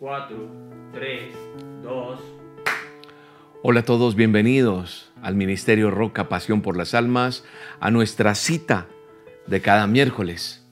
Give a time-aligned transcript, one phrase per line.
[0.00, 0.34] 4,
[0.94, 1.34] 3,
[1.82, 2.20] 2.
[3.62, 7.44] Hola a todos, bienvenidos al Ministerio Roca Pasión por las Almas,
[7.80, 8.86] a nuestra cita
[9.46, 10.66] de cada miércoles.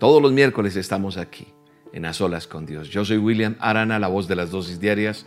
[0.00, 1.46] Todos los miércoles estamos aquí,
[1.92, 2.88] en A Solas con Dios.
[2.88, 5.26] Yo soy William Arana, la voz de las dosis diarias,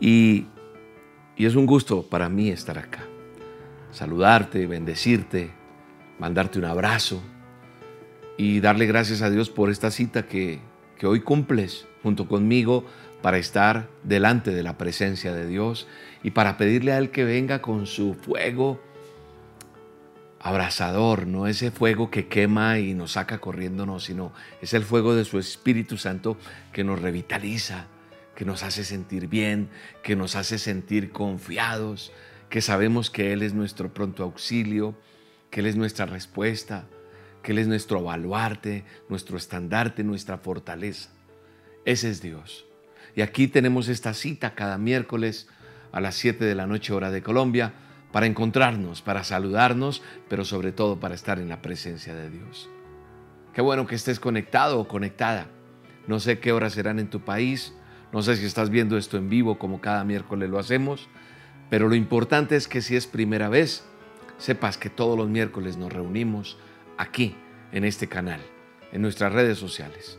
[0.00, 0.46] y,
[1.36, 3.04] y es un gusto para mí estar acá.
[3.90, 5.50] Saludarte, bendecirte,
[6.18, 7.22] mandarte un abrazo
[8.38, 10.69] y darle gracias a Dios por esta cita que,
[11.00, 12.84] que hoy cumples junto conmigo
[13.22, 15.88] para estar delante de la presencia de Dios
[16.22, 18.78] y para pedirle a Él que venga con su fuego
[20.40, 25.14] abrazador, no ese fuego que quema y nos saca corriendo, no, sino es el fuego
[25.14, 26.36] de su Espíritu Santo
[26.70, 27.86] que nos revitaliza,
[28.34, 29.70] que nos hace sentir bien,
[30.02, 32.12] que nos hace sentir confiados,
[32.50, 34.94] que sabemos que Él es nuestro pronto auxilio,
[35.50, 36.84] que Él es nuestra respuesta,
[37.42, 41.10] que Él es nuestro baluarte, nuestro estandarte, nuestra fortaleza.
[41.84, 42.66] Ese es Dios.
[43.14, 45.48] Y aquí tenemos esta cita cada miércoles
[45.92, 47.72] a las 7 de la noche hora de Colombia
[48.12, 52.68] para encontrarnos, para saludarnos, pero sobre todo para estar en la presencia de Dios.
[53.54, 55.48] Qué bueno que estés conectado o conectada.
[56.06, 57.74] No sé qué horas serán en tu país,
[58.12, 61.08] no sé si estás viendo esto en vivo como cada miércoles lo hacemos,
[61.68, 63.84] pero lo importante es que si es primera vez,
[64.38, 66.58] sepas que todos los miércoles nos reunimos
[67.00, 67.34] aquí,
[67.72, 68.40] en este canal,
[68.92, 70.18] en nuestras redes sociales.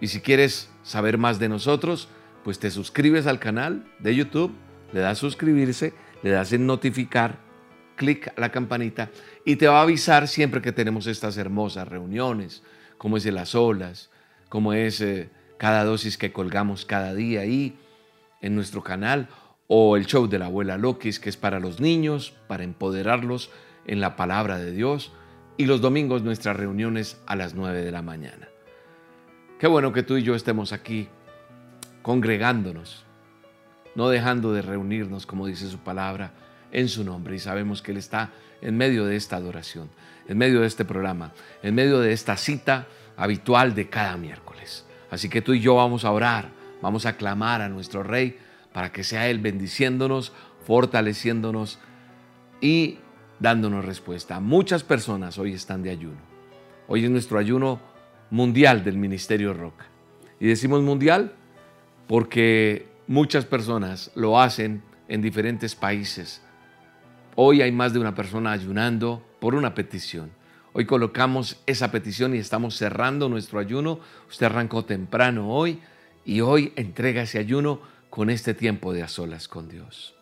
[0.00, 2.08] Y si quieres saber más de nosotros,
[2.44, 4.54] pues te suscribes al canal de YouTube,
[4.92, 5.92] le das suscribirse,
[6.22, 7.38] le das en notificar,
[7.96, 9.10] clic a la campanita
[9.44, 12.62] y te va a avisar siempre que tenemos estas hermosas reuniones,
[12.98, 14.10] como es de las olas,
[14.48, 17.76] como es eh, cada dosis que colgamos cada día ahí
[18.40, 19.28] en nuestro canal,
[19.66, 23.50] o el show de la abuela Lokis, que es para los niños, para empoderarlos
[23.86, 25.12] en la palabra de Dios,
[25.56, 28.48] y los domingos nuestras reuniones a las 9 de la mañana.
[29.58, 31.08] Qué bueno que tú y yo estemos aquí
[32.02, 33.04] congregándonos,
[33.94, 36.32] no dejando de reunirnos, como dice su palabra,
[36.72, 37.36] en su nombre.
[37.36, 39.88] Y sabemos que Él está en medio de esta adoración,
[40.28, 41.32] en medio de este programa,
[41.62, 44.84] en medio de esta cita habitual de cada miércoles.
[45.10, 46.50] Así que tú y yo vamos a orar,
[46.82, 48.38] vamos a clamar a nuestro Rey
[48.72, 50.32] para que sea Él bendiciéndonos,
[50.66, 51.78] fortaleciéndonos
[52.60, 52.98] y
[53.40, 54.40] dándonos respuesta.
[54.40, 56.20] Muchas personas hoy están de ayuno.
[56.88, 57.80] Hoy es nuestro ayuno
[58.30, 59.86] mundial del Ministerio Roca.
[60.40, 61.32] Y decimos mundial
[62.06, 66.42] porque muchas personas lo hacen en diferentes países.
[67.36, 70.30] Hoy hay más de una persona ayunando por una petición.
[70.72, 74.00] Hoy colocamos esa petición y estamos cerrando nuestro ayuno.
[74.28, 75.80] Usted arrancó temprano hoy
[76.24, 77.80] y hoy entrega ese ayuno
[78.10, 80.14] con este tiempo de a solas con Dios.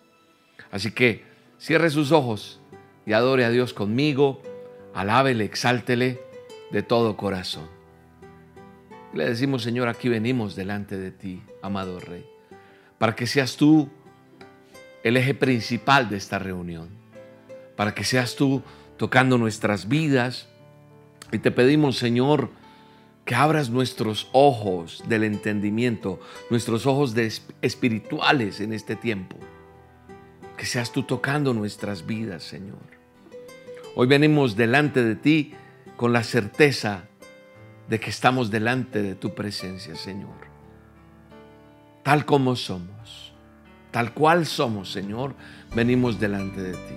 [0.70, 1.24] Así que
[1.58, 2.61] cierre sus ojos
[3.06, 4.40] y adore a Dios conmigo,
[4.94, 6.20] alábele, exáltele
[6.70, 7.68] de todo corazón.
[9.14, 12.24] Le decimos, Señor, aquí venimos delante de ti, amado Rey,
[12.98, 13.90] para que seas tú
[15.02, 16.88] el eje principal de esta reunión,
[17.76, 18.62] para que seas tú
[18.96, 20.48] tocando nuestras vidas.
[21.32, 22.50] Y te pedimos, Señor,
[23.24, 26.20] que abras nuestros ojos del entendimiento,
[26.50, 29.36] nuestros ojos de espirituales en este tiempo.
[30.62, 32.78] Que seas tú tocando nuestras vidas, Señor.
[33.96, 35.54] Hoy venimos delante de ti
[35.96, 37.06] con la certeza
[37.88, 40.36] de que estamos delante de tu presencia, Señor.
[42.04, 43.32] Tal como somos,
[43.90, 45.34] tal cual somos, Señor,
[45.74, 46.94] venimos delante de ti.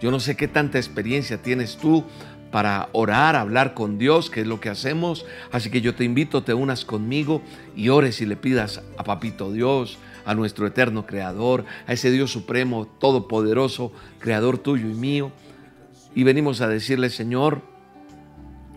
[0.00, 2.04] Yo no sé qué tanta experiencia tienes tú
[2.52, 5.26] para orar, hablar con Dios, que es lo que hacemos.
[5.50, 7.42] Así que yo te invito, te unas conmigo
[7.74, 12.30] y ores y le pidas a Papito Dios, a nuestro eterno Creador, a ese Dios
[12.30, 15.32] supremo, todopoderoso, Creador tuyo y mío.
[16.14, 17.62] Y venimos a decirle, Señor,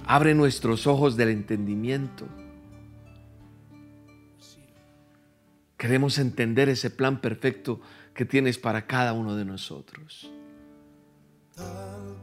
[0.07, 2.27] Abre nuestros ojos del entendimiento.
[5.77, 7.81] Queremos entender ese plan perfecto
[8.13, 10.31] que tienes para cada uno de nosotros.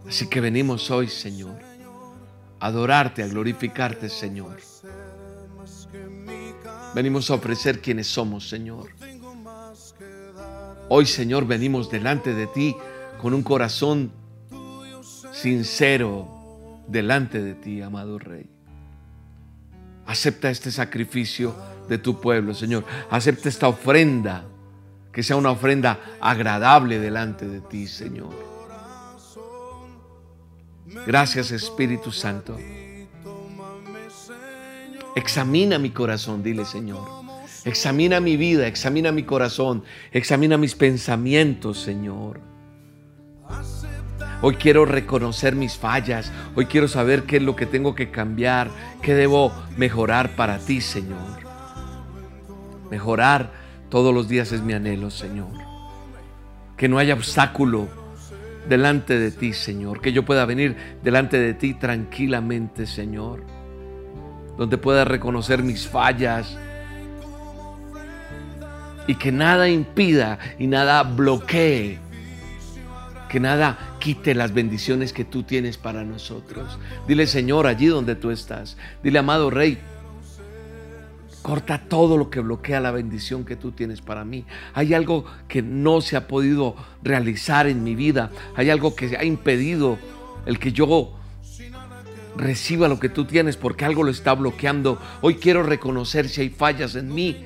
[0.07, 1.61] Así que venimos hoy, Señor,
[2.61, 4.59] a adorarte, a glorificarte, Señor.
[6.95, 8.91] Venimos a ofrecer quienes somos, Señor.
[10.95, 12.77] Hoy, Señor, venimos delante de ti
[13.19, 14.13] con un corazón
[15.33, 18.47] sincero, delante de ti, amado Rey.
[20.05, 21.57] Acepta este sacrificio
[21.89, 22.85] de tu pueblo, Señor.
[23.09, 24.45] Acepta esta ofrenda,
[25.11, 28.35] que sea una ofrenda agradable delante de ti, Señor.
[31.07, 32.59] Gracias, Espíritu Santo.
[35.17, 37.22] Examina mi corazón, dile, Señor.
[37.65, 42.41] Examina mi vida, examina mi corazón, examina mis pensamientos, Señor.
[44.45, 46.33] Hoy quiero reconocer mis fallas.
[46.57, 48.71] Hoy quiero saber qué es lo que tengo que cambiar,
[49.01, 51.41] qué debo mejorar para ti, Señor.
[52.91, 53.53] Mejorar
[53.89, 55.53] todos los días es mi anhelo, Señor.
[56.77, 57.87] Que no haya obstáculo
[58.69, 60.01] delante de ti, Señor.
[60.01, 63.45] Que yo pueda venir delante de ti tranquilamente, Señor.
[64.59, 66.59] Donde pueda reconocer mis fallas.
[69.07, 71.99] Y que nada impida y nada bloquee.
[73.29, 76.79] Que nada quite las bendiciones que tú tienes para nosotros.
[77.07, 78.77] Dile, Señor, allí donde tú estás.
[79.03, 79.79] Dile, amado Rey,
[81.43, 84.45] Corta todo lo que bloquea la bendición que tú tienes para mí.
[84.75, 88.31] Hay algo que no se ha podido realizar en mi vida.
[88.55, 89.99] Hay algo que ha impedido
[90.47, 91.19] el que yo
[92.37, 95.01] reciba lo que tú tienes porque algo lo está bloqueando.
[95.21, 97.45] Hoy quiero reconocer si hay fallas en mí.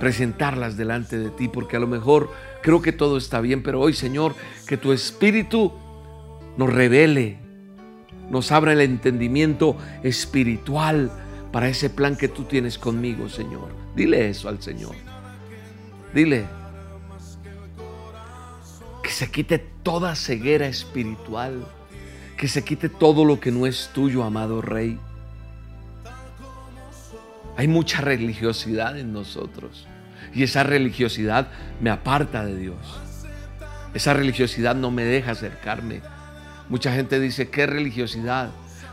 [0.00, 2.30] Presentarlas delante de ti porque a lo mejor
[2.62, 4.34] creo que todo está bien, pero hoy Señor,
[4.66, 5.72] que tu espíritu
[6.56, 7.38] nos revele,
[8.30, 11.10] nos abra el entendimiento espiritual
[11.52, 13.68] para ese plan que tú tienes conmigo, Señor.
[13.96, 14.94] Dile eso al Señor.
[16.14, 16.46] Dile
[19.02, 21.66] que se quite toda ceguera espiritual,
[22.36, 24.98] que se quite todo lo que no es tuyo, amado Rey.
[27.56, 29.87] Hay mucha religiosidad en nosotros
[30.38, 31.48] y esa religiosidad
[31.80, 32.76] me aparta de Dios.
[33.92, 36.00] Esa religiosidad no me deja acercarme.
[36.68, 38.50] Mucha gente dice, ¿qué religiosidad?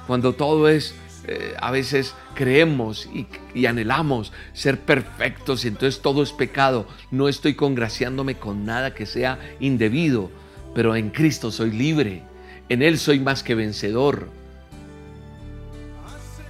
[0.07, 0.95] Cuando todo es
[1.27, 3.07] eh, a veces creemos
[3.53, 6.87] y, anhelamos ser perfectos y entonces todo es pecado.
[7.11, 10.31] No estoy congraciándome con nada que sea indebido,
[10.73, 12.23] pero en Cristo soy libre.
[12.69, 14.29] En Él soy más que vencedor.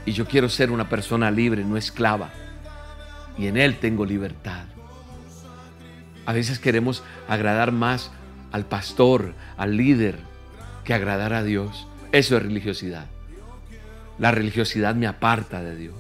[0.05, 2.31] Y yo quiero ser una persona libre, no esclava.
[3.37, 4.74] Y en Él tengo libertad.
[6.25, 8.11] A veces queremos agradar más
[8.51, 10.17] al pastor, al líder,
[10.83, 11.87] que agradar a Dios.
[12.11, 13.07] Eso es religiosidad.
[14.17, 15.95] La religiosidad me aparta de Dios.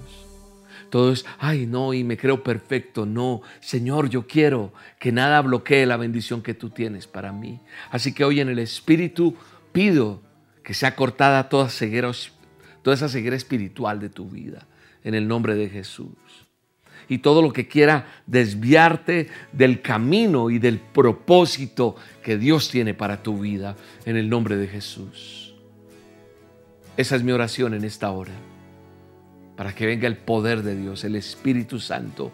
[0.89, 3.05] Todo es, ay, no, y me creo perfecto.
[3.05, 7.59] No, Señor, yo quiero que nada bloquee la bendición que tú tienes para mí.
[7.91, 9.35] Así que hoy en el Espíritu
[9.73, 10.21] pido
[10.63, 12.11] que sea cortada toda ceguera,
[12.81, 14.67] toda esa ceguera espiritual de tu vida,
[15.03, 16.15] en el nombre de Jesús.
[17.07, 23.21] Y todo lo que quiera desviarte del camino y del propósito que Dios tiene para
[23.21, 23.75] tu vida,
[24.05, 25.53] en el nombre de Jesús.
[26.97, 28.33] Esa es mi oración en esta hora.
[29.55, 32.31] Para que venga el poder de Dios, el Espíritu Santo,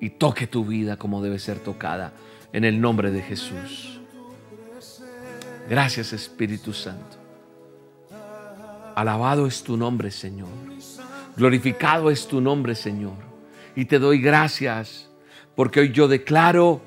[0.00, 2.12] y toque tu vida como debe ser tocada
[2.52, 4.00] en el nombre de Jesús.
[5.68, 7.16] Gracias Espíritu Santo.
[8.94, 10.48] Alabado es tu nombre, Señor.
[11.36, 13.25] Glorificado es tu nombre, Señor.
[13.76, 15.08] Y te doy gracias
[15.54, 16.80] porque hoy yo declaro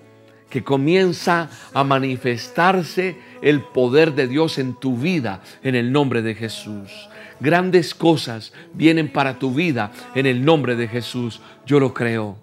[0.50, 6.34] que comienza a manifestarse el poder de Dios en tu vida en el nombre de
[6.34, 7.10] Jesús.
[7.40, 11.40] Grandes cosas vienen para tu vida en el nombre de Jesús.
[11.66, 12.38] Yo lo creo.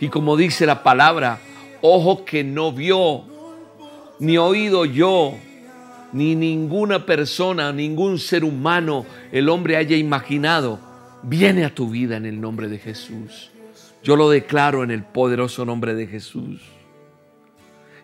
[0.00, 1.38] Y como dice la palabra,
[1.80, 3.24] ojo que no vio,
[4.18, 5.34] ni oído yo,
[6.12, 10.80] ni ninguna persona, ningún ser humano, el hombre haya imaginado,
[11.22, 13.50] viene a tu vida en el nombre de Jesús.
[14.02, 16.60] Yo lo declaro en el poderoso nombre de Jesús.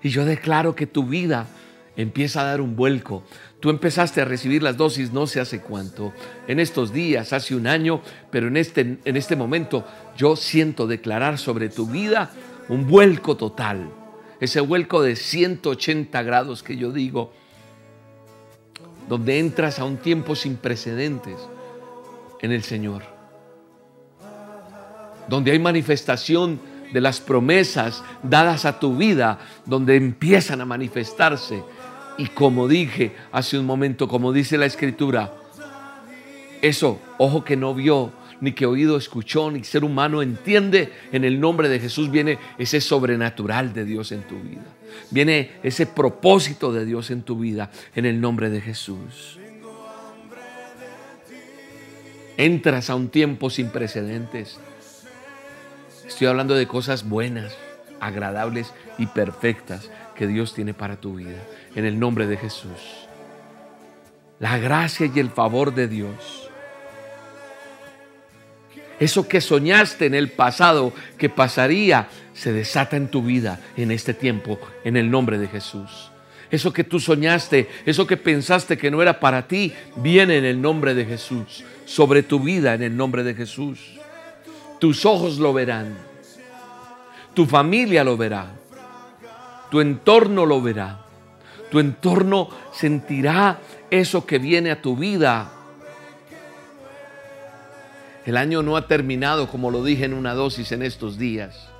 [0.02, 1.46] Y yo declaro que tu vida
[1.96, 3.22] empieza a dar un vuelco.
[3.60, 6.12] Tú empezaste a recibir las dosis no sé hace cuánto,
[6.48, 9.86] en estos días, hace un año, pero en este, en este momento
[10.16, 12.30] yo siento declarar sobre tu vida
[12.68, 13.90] un vuelco total.
[14.40, 17.32] Ese vuelco de 180 grados que yo digo,
[19.08, 21.36] donde entras a un tiempo sin precedentes
[22.40, 23.13] en el Señor.
[25.28, 26.60] Donde hay manifestación
[26.92, 31.62] de las promesas dadas a tu vida, donde empiezan a manifestarse
[32.16, 35.34] y como dije hace un momento, como dice la escritura,
[36.62, 41.40] eso, ojo que no vio, ni que oído escuchó, ni ser humano entiende, en el
[41.40, 44.64] nombre de Jesús viene ese sobrenatural de Dios en tu vida.
[45.10, 49.38] Viene ese propósito de Dios en tu vida, en el nombre de Jesús.
[52.36, 54.58] Entras a un tiempo sin precedentes.
[56.06, 57.56] Estoy hablando de cosas buenas,
[58.00, 61.42] agradables y perfectas que Dios tiene para tu vida
[61.74, 63.08] en el nombre de Jesús.
[64.38, 66.50] La gracia y el favor de Dios.
[69.00, 74.14] Eso que soñaste en el pasado que pasaría, se desata en tu vida en este
[74.14, 76.10] tiempo, en el nombre de Jesús.
[76.50, 80.60] Eso que tú soñaste, eso que pensaste que no era para ti, viene en el
[80.60, 83.98] nombre de Jesús, sobre tu vida en el nombre de Jesús.
[84.84, 85.96] Tus ojos lo verán,
[87.32, 88.48] tu familia lo verá,
[89.70, 91.06] tu entorno lo verá.
[91.70, 93.60] Tu entorno sentirá
[93.90, 95.50] eso que viene a tu vida.
[98.26, 101.70] El año no ha terminado, como lo dije en una dosis en estos días.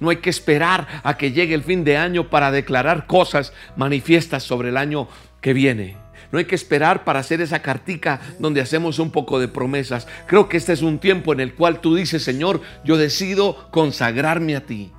[0.00, 4.42] No hay que esperar a que llegue el fin de año para declarar cosas manifiestas
[4.42, 5.06] sobre el año
[5.40, 5.99] que viene.
[6.32, 10.06] No hay que esperar para hacer esa cartica donde hacemos un poco de promesas.
[10.26, 14.54] Creo que este es un tiempo en el cual tú dices, Señor, yo decido consagrarme
[14.56, 14.92] a ti.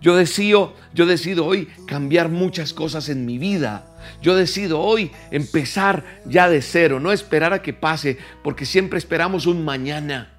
[0.00, 3.84] Yo decido, yo decido hoy cambiar muchas cosas en mi vida.
[4.22, 9.46] Yo decido hoy empezar ya de cero, no esperar a que pase, porque siempre esperamos
[9.46, 10.34] un mañana.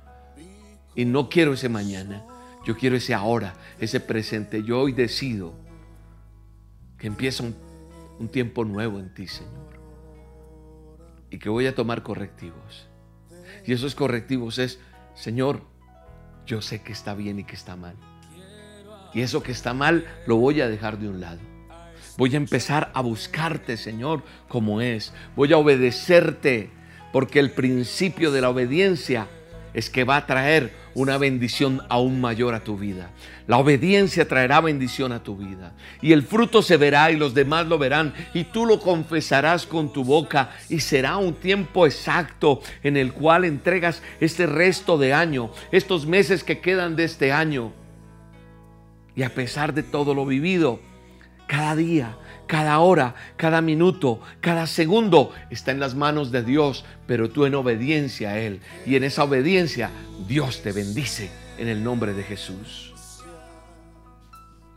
[0.96, 2.24] Y no quiero ese mañana.
[2.66, 4.64] Yo quiero ese ahora, ese presente.
[4.64, 5.54] Yo hoy decido
[6.98, 7.56] que empieza un,
[8.20, 9.69] un tiempo nuevo en ti, Señor.
[11.30, 12.88] Y que voy a tomar correctivos.
[13.66, 14.80] Y esos correctivos es,
[15.14, 15.62] Señor,
[16.46, 17.96] yo sé que está bien y que está mal.
[19.14, 21.40] Y eso que está mal lo voy a dejar de un lado.
[22.18, 25.14] Voy a empezar a buscarte, Señor, como es.
[25.36, 26.70] Voy a obedecerte,
[27.14, 29.28] porque el principio de la obediencia
[29.80, 33.12] es que va a traer una bendición aún mayor a tu vida.
[33.48, 35.74] La obediencia traerá bendición a tu vida.
[36.02, 38.14] Y el fruto se verá y los demás lo verán.
[38.34, 40.52] Y tú lo confesarás con tu boca.
[40.68, 46.44] Y será un tiempo exacto en el cual entregas este resto de año, estos meses
[46.44, 47.72] que quedan de este año.
[49.16, 50.82] Y a pesar de todo lo vivido,
[51.48, 52.18] cada día,
[52.50, 57.54] cada hora, cada minuto, cada segundo está en las manos de Dios, pero tú en
[57.54, 58.60] obediencia a Él.
[58.88, 59.92] Y en esa obediencia
[60.28, 61.30] Dios te bendice
[61.60, 62.92] en el nombre de Jesús.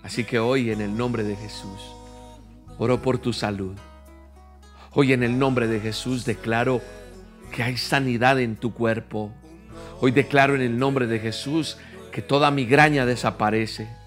[0.02, 1.80] Así que hoy en el nombre de Jesús,
[2.76, 3.74] oro por tu salud.
[4.92, 6.82] Hoy en el nombre de Jesús declaro
[7.52, 9.32] que hay sanidad en tu cuerpo.
[10.02, 11.78] Hoy declaro en el nombre de Jesús
[12.12, 14.01] que toda migraña desaparece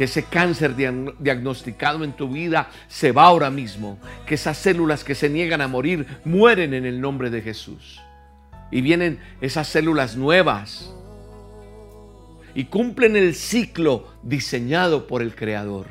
[0.00, 5.14] que ese cáncer diagnosticado en tu vida se va ahora mismo, que esas células que
[5.14, 8.00] se niegan a morir mueren en el nombre de Jesús.
[8.70, 10.90] Y vienen esas células nuevas
[12.54, 15.88] y cumplen el ciclo diseñado por el Creador.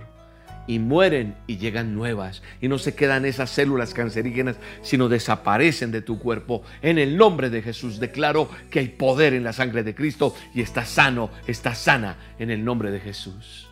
[0.65, 2.41] Y mueren y llegan nuevas.
[2.61, 6.63] Y no se quedan esas células cancerígenas, sino desaparecen de tu cuerpo.
[6.81, 10.61] En el nombre de Jesús declaro que hay poder en la sangre de Cristo y
[10.61, 13.68] está sano, está sana en el nombre de Jesús.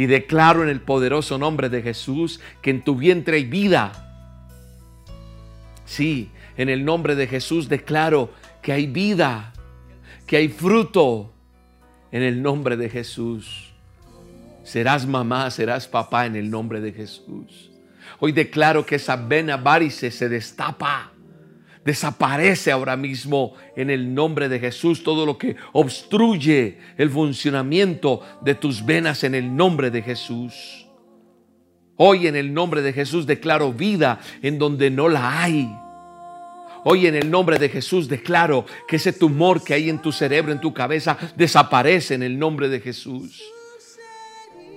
[0.00, 3.92] Y declaro en el poderoso nombre de Jesús que en tu vientre hay vida.
[5.84, 8.30] Sí, en el nombre de Jesús declaro
[8.62, 9.52] que hay vida,
[10.26, 11.34] que hay fruto.
[12.12, 13.74] En el nombre de Jesús.
[14.64, 17.70] Serás mamá, serás papá en el nombre de Jesús.
[18.20, 21.12] Hoy declaro que esa vena varice se destapa
[21.84, 28.54] Desaparece ahora mismo en el nombre de Jesús todo lo que obstruye el funcionamiento de
[28.54, 30.86] tus venas en el nombre de Jesús.
[31.96, 35.70] Hoy en el nombre de Jesús declaro vida en donde no la hay.
[36.84, 40.52] Hoy en el nombre de Jesús declaro que ese tumor que hay en tu cerebro,
[40.52, 43.42] en tu cabeza, desaparece en el nombre de Jesús.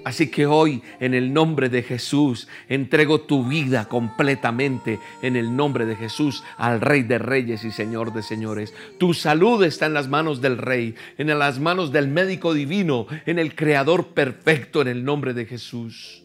[0.04, 5.86] Así que hoy, en el nombre de Jesús, entrego tu vida completamente en el nombre
[5.86, 8.74] de Jesús al Rey de Reyes y Señor de Señores.
[8.98, 13.40] Tu salud está en las manos del Rey, en las manos del médico divino, en
[13.40, 16.24] el Creador perfecto, en el nombre de Jesús.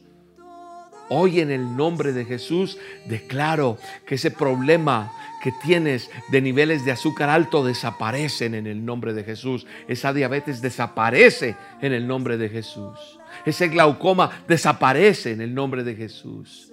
[1.11, 5.11] Hoy en el nombre de Jesús declaro que ese problema
[5.43, 9.67] que tienes de niveles de azúcar alto desaparecen en el nombre de Jesús.
[9.87, 13.19] Esa diabetes desaparece en el nombre de Jesús.
[13.49, 16.71] Ese glaucoma desaparece en el nombre de Jesús.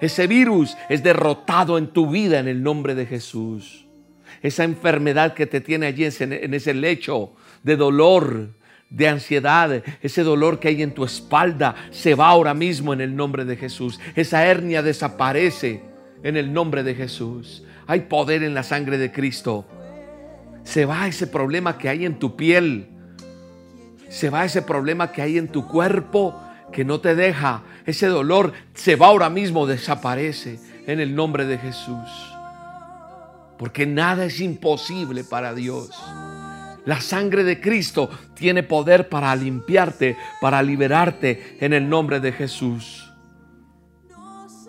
[0.00, 3.86] Ese virus es derrotado en tu vida en el nombre de Jesús.
[4.42, 8.50] Esa enfermedad que te tiene allí en ese lecho de dolor,
[8.90, 13.16] de ansiedad, ese dolor que hay en tu espalda, se va ahora mismo en el
[13.16, 13.98] nombre de Jesús.
[14.14, 15.80] Esa hernia desaparece
[16.22, 17.64] en el nombre de Jesús.
[17.86, 19.66] Hay poder en la sangre de Cristo.
[20.64, 22.91] Se va ese problema que hay en tu piel.
[24.12, 26.38] Se va ese problema que hay en tu cuerpo
[26.70, 27.62] que no te deja.
[27.86, 32.36] Ese dolor se va ahora mismo, desaparece en el nombre de Jesús.
[33.58, 35.90] Porque nada es imposible para Dios.
[36.84, 43.10] La sangre de Cristo tiene poder para limpiarte, para liberarte en el nombre de Jesús.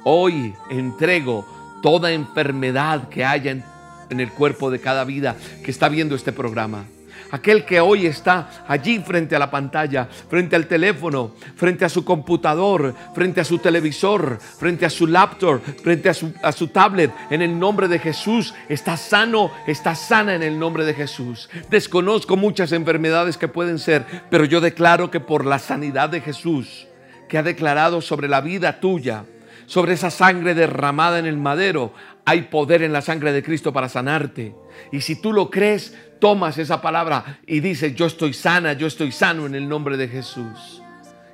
[0.05, 1.45] Hoy entrego
[1.81, 3.63] toda enfermedad que haya en,
[4.09, 5.35] el cuerpo de cada vida
[5.65, 6.85] que está viendo este programa
[7.31, 12.03] aquel que hoy está allí frente a la pantalla, frente al teléfono, frente a su
[12.03, 17.11] computador, frente a su televisor, frente a su laptop, frente a su, a su tablet,
[17.29, 21.49] en el nombre de Jesús, está sano, está sana en el nombre de Jesús.
[21.69, 26.87] Desconozco muchas enfermedades que pueden ser, pero yo declaro que por la sanidad de Jesús,
[27.27, 29.25] que ha declarado sobre la vida tuya,
[29.65, 31.93] sobre esa sangre derramada en el madero,
[32.25, 34.55] hay poder en la sangre de Cristo para sanarte.
[34.91, 39.11] Y si tú lo crees, tomas esa palabra y dices, yo estoy sana, yo estoy
[39.11, 40.81] sano en el nombre de Jesús.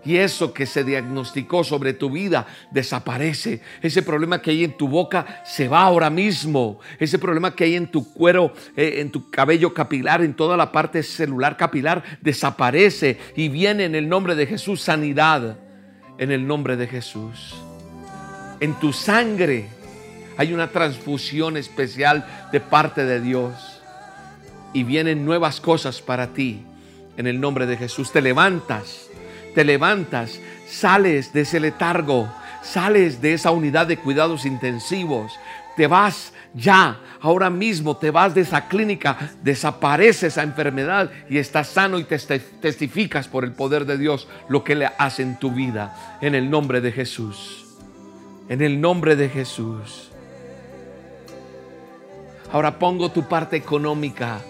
[0.06, 3.62] Y eso que se diagnosticó sobre tu vida desaparece.
[3.82, 6.80] Ese problema que hay en tu boca se va ahora mismo.
[7.00, 10.72] Ese problema que hay en tu cuero, eh, en tu cabello capilar, en toda la
[10.72, 13.18] parte celular capilar, desaparece.
[13.36, 15.60] Y viene en el nombre de Jesús sanidad.
[16.18, 17.56] En el nombre de Jesús.
[18.62, 19.68] En tu sangre
[20.40, 23.54] hay una transfusión especial de parte de Dios.
[24.74, 26.64] Y vienen nuevas cosas para ti.
[27.18, 28.12] En el nombre de Jesús.
[28.12, 29.10] Te levantas
[29.54, 32.30] te levantas, sales de ese letargo,
[32.62, 35.34] sales de esa unidad de cuidados intensivos,
[35.76, 41.68] te vas ya, ahora mismo te vas de esa clínica, desaparece esa enfermedad y estás
[41.68, 45.52] sano y te testificas por el poder de Dios lo que le hace en tu
[45.52, 47.66] vida, en el nombre de Jesús.
[48.50, 50.09] En el nombre de Jesús.
[52.52, 54.42] Ahora pongo tu parte económica.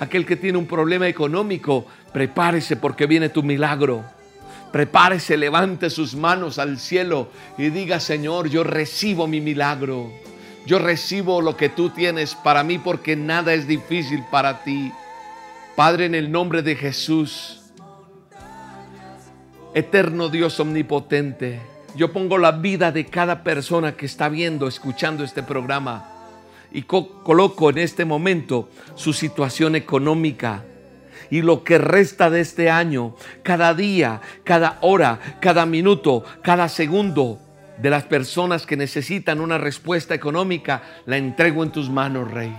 [0.00, 4.04] Aquel que tiene un problema económico, prepárese porque viene tu milagro.
[4.70, 10.12] Prepárese, levante sus manos al cielo y diga, Señor, yo recibo mi milagro.
[10.66, 14.92] Yo recibo lo que tú tienes para mí porque nada es difícil para ti.
[15.74, 17.62] Padre, en el nombre de Jesús,
[19.72, 21.60] eterno Dios omnipotente,
[21.96, 26.17] yo pongo la vida de cada persona que está viendo, escuchando este programa
[26.70, 30.64] y coloco en este momento su situación económica
[31.30, 37.38] y lo que resta de este año, cada día, cada hora, cada minuto, cada segundo
[37.78, 42.56] de las personas que necesitan una respuesta económica, la entrego en tus manos, Rey.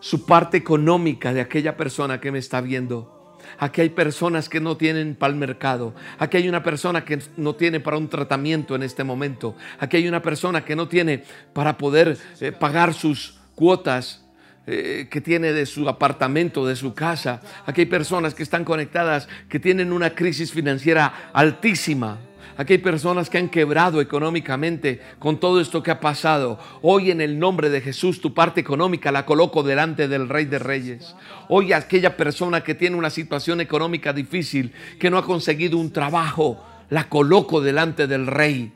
[0.00, 3.15] Su parte económica de aquella persona que me está viendo.
[3.58, 5.94] Aquí hay personas que no tienen para el mercado.
[6.18, 9.56] Aquí hay una persona que no tiene para un tratamiento en este momento.
[9.78, 14.24] Aquí hay una persona que no tiene para poder eh, pagar sus cuotas
[14.68, 17.40] eh, que tiene de su apartamento, de su casa.
[17.66, 22.18] Aquí hay personas que están conectadas, que tienen una crisis financiera altísima.
[22.58, 26.58] Aquí hay personas que han quebrado económicamente con todo esto que ha pasado.
[26.80, 30.58] Hoy en el nombre de Jesús tu parte económica la coloco delante del Rey de
[30.58, 31.14] Reyes.
[31.48, 36.64] Hoy aquella persona que tiene una situación económica difícil, que no ha conseguido un trabajo,
[36.88, 38.72] la coloco delante del Rey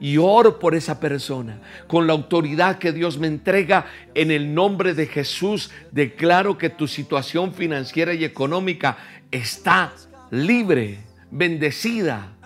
[0.00, 1.60] y oro por esa persona.
[1.86, 6.88] Con la autoridad que Dios me entrega en el nombre de Jesús, declaro que tu
[6.88, 8.96] situación financiera y económica
[9.30, 9.92] está
[10.30, 12.39] libre, bendecida.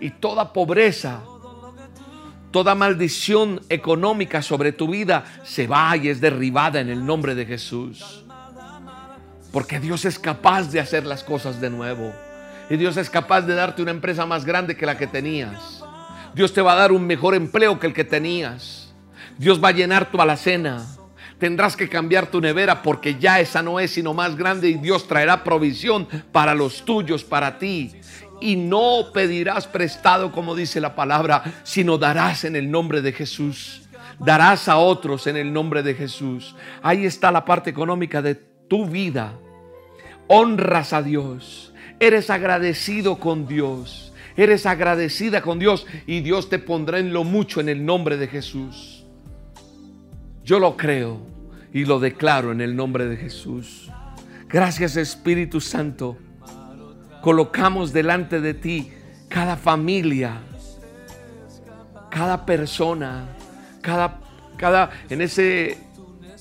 [0.00, 1.22] Y toda pobreza,
[2.50, 7.46] toda maldición económica sobre tu vida se va y es derribada en el nombre de
[7.46, 8.24] Jesús.
[9.52, 12.12] Porque Dios es capaz de hacer las cosas de nuevo.
[12.70, 15.82] Y Dios es capaz de darte una empresa más grande que la que tenías.
[16.34, 18.92] Dios te va a dar un mejor empleo que el que tenías.
[19.38, 20.84] Dios va a llenar tu alacena.
[21.38, 25.06] Tendrás que cambiar tu nevera porque ya esa no es sino más grande y Dios
[25.06, 27.92] traerá provisión para los tuyos, para ti.
[28.40, 33.82] Y no pedirás prestado como dice la palabra, sino darás en el nombre de Jesús.
[34.18, 36.54] Darás a otros en el nombre de Jesús.
[36.82, 39.34] Ahí está la parte económica de tu vida.
[40.28, 41.72] Honras a Dios.
[42.00, 47.60] Eres agradecido con Dios eres agradecida con Dios y Dios te pondrá en lo mucho
[47.60, 49.04] en el nombre de Jesús.
[50.42, 51.20] Yo lo creo
[51.72, 53.90] y lo declaro en el nombre de Jesús.
[54.48, 56.18] Gracias Espíritu Santo.
[57.24, 58.92] Colocamos delante de ti
[59.30, 60.42] cada familia,
[62.10, 63.24] cada persona,
[63.80, 64.18] cada,
[64.58, 65.78] cada en ese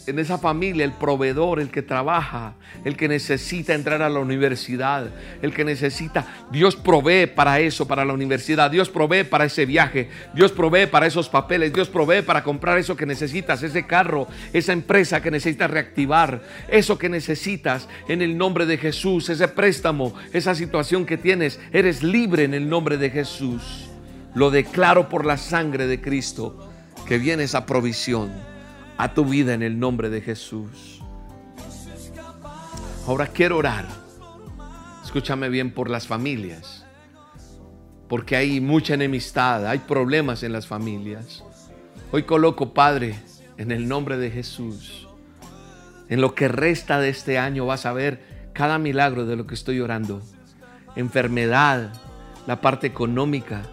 [0.08, 5.08] en esa familia, el proveedor, el que trabaja, el que necesita entrar a la universidad,
[5.42, 10.10] el que necesita, Dios provee para eso, para la universidad, Dios provee para ese viaje,
[10.34, 14.74] Dios provee para esos papeles, Dios provee para comprar eso que necesitas, ese carro, esa
[14.74, 20.56] empresa que necesitas reactivar, eso que necesitas en el nombre de Jesús, ese préstamo, esa
[20.56, 23.90] situación que tienes, eres libre en el nombre de Jesús.
[24.36, 26.70] Lo declaro por la sangre de Cristo,
[27.08, 28.53] que viene esa provisión
[28.98, 31.02] a tu vida en el nombre de Jesús.
[33.08, 33.86] Ahora quiero orar.
[35.04, 36.86] Escúchame bien por las familias.
[38.08, 41.44] Porque hay mucha enemistad, hay problemas en las familias.
[42.12, 43.16] Hoy coloco, Padre,
[43.58, 45.08] en el nombre de Jesús.
[46.10, 49.56] En lo que resta de este año vas a ver cada milagro de lo que
[49.56, 50.22] estoy orando.
[50.96, 51.92] Enfermedad,
[52.46, 53.64] la parte económica,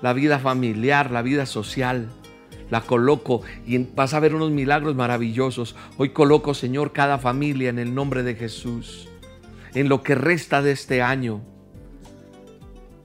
[0.00, 2.08] la vida familiar, la vida social
[2.70, 5.74] la coloco y vas a ver unos milagros maravillosos.
[5.96, 9.08] Hoy coloco, Señor, cada familia en el nombre de Jesús.
[9.74, 11.40] En lo que resta de este año.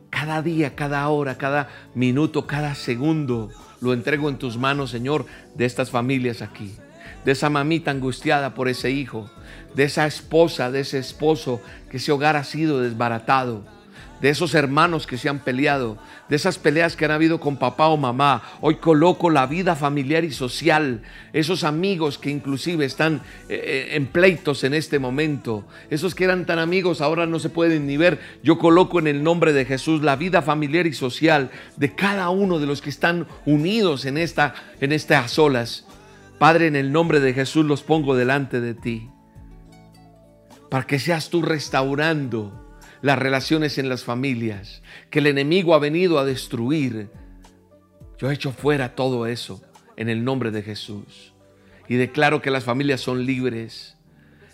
[0.09, 3.49] Cada día, cada hora, cada minuto, cada segundo.
[3.81, 6.75] lo entrego en tus manos, Señor, de estas familias aquí.
[7.25, 9.29] De esa mamita angustiada por ese hijo.
[9.75, 13.65] De esa esposa, de ese esposo que ese hogar ha sido desbaratado
[14.23, 15.97] de esos hermanos que se han peleado,
[16.29, 18.41] de esas peleas que han habido con papá o mamá.
[18.61, 21.01] Hoy coloco la vida familiar y social,
[21.33, 23.15] esos amigos que inclusive están
[23.49, 27.49] eh, eh, en pleitos en este momento, esos que eran tan amigos ahora no se
[27.49, 28.17] pueden ni ver.
[28.43, 32.59] Yo coloco en el nombre de Jesús la vida familiar y social de cada uno
[32.59, 35.85] de los que están unidos en, esta, en estas olas.
[36.39, 39.09] Padre, en el nombre de Jesús los pongo delante de ti,
[40.69, 42.62] para que seas tú restaurando
[43.03, 47.09] las relaciones en las familias, que el enemigo ha venido a destruir.
[48.17, 49.61] Yo he hecho fuera todo eso
[49.97, 51.33] en el nombre de Jesús.
[51.89, 53.97] Y declaro que las familias son libres.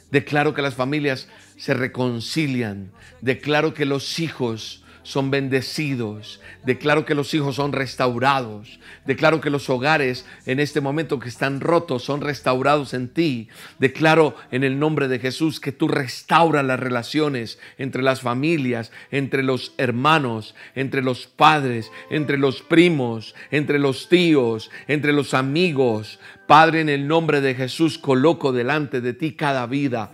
[0.10, 2.92] Declaro que las familias se reconcilian.
[3.22, 6.42] Declaro que los hijos son bendecidos.
[6.64, 8.80] Declaro que los hijos son restaurados.
[9.06, 13.50] Declaro que los hogares en este momento que están rotos son restaurados en ti.
[13.80, 19.44] Declaro en el nombre de Jesús que tú restauras las relaciones entre las familias, entre
[19.44, 26.20] los hermanos, entre los padres, entre los primos, entre los tíos, entre los amigos.
[26.48, 30.12] Padre, en el nombre de Jesús coloco delante de ti cada vida.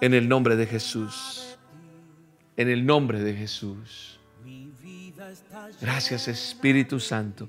[0.00, 1.51] En el nombre de Jesús.
[2.56, 4.18] En el nombre de Jesús.
[5.80, 7.48] Gracias Espíritu Santo.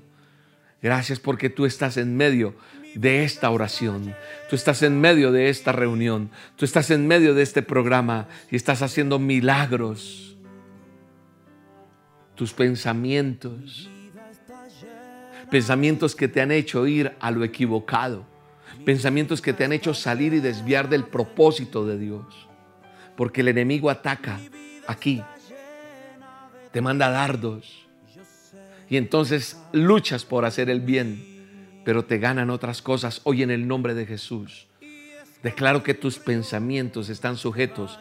[0.82, 2.54] Gracias porque tú estás en medio
[2.94, 4.14] de esta oración.
[4.48, 6.30] Tú estás en medio de esta reunión.
[6.56, 10.36] Tú estás en medio de este programa y estás haciendo milagros.
[12.34, 13.90] Tus pensamientos.
[15.50, 18.26] Pensamientos que te han hecho ir a lo equivocado.
[18.84, 22.48] Pensamientos que te han hecho salir y desviar del propósito de Dios.
[23.16, 24.40] Porque el enemigo ataca
[24.86, 25.22] aquí.
[26.72, 27.84] Te manda dardos
[28.88, 33.20] y entonces luchas por hacer el bien, pero te ganan otras cosas.
[33.24, 34.66] Hoy en el nombre de Jesús,
[35.42, 37.98] declaro que tus pensamientos están sujetos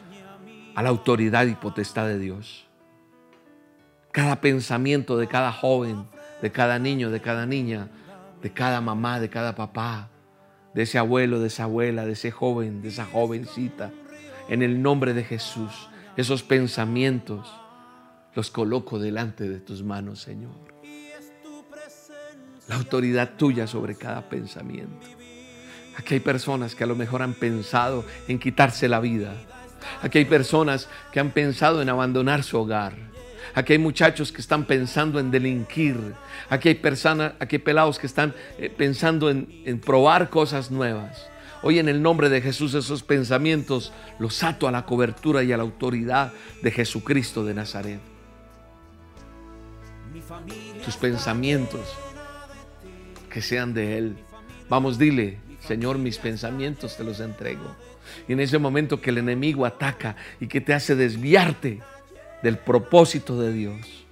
[0.75, 2.65] a la autoridad y potestad de Dios.
[4.11, 6.05] Cada pensamiento de cada joven,
[6.41, 7.89] de cada niño, de cada niña,
[8.41, 10.09] de cada mamá, de cada papá,
[10.73, 13.91] de ese abuelo, de esa abuela, de ese joven, de esa jovencita,
[14.49, 17.51] en el nombre de Jesús, esos pensamientos
[18.35, 20.73] los coloco delante de tus manos, Señor
[22.67, 25.07] la autoridad tuya sobre cada pensamiento.
[25.97, 29.33] Aquí hay personas que a lo mejor han pensado en quitarse la vida.
[30.01, 32.93] Aquí hay personas que han pensado en abandonar su hogar.
[33.53, 35.97] Aquí hay muchachos que están pensando en delinquir.
[36.49, 41.27] Aquí hay personas, aquí hay pelados que están eh, pensando en, en probar cosas nuevas.
[41.65, 45.57] Hoy en el nombre de Jesús esos pensamientos los ato a la cobertura y a
[45.57, 48.01] la autoridad de Jesucristo de Nazaret.
[50.83, 51.81] Tus pensamientos
[53.29, 54.17] que sean de Él.
[54.67, 57.75] Vamos, dile, Señor, mis pensamientos te los entrego.
[58.27, 61.81] Y en ese momento que el enemigo ataca y que te hace desviarte
[62.43, 64.05] del propósito de Dios.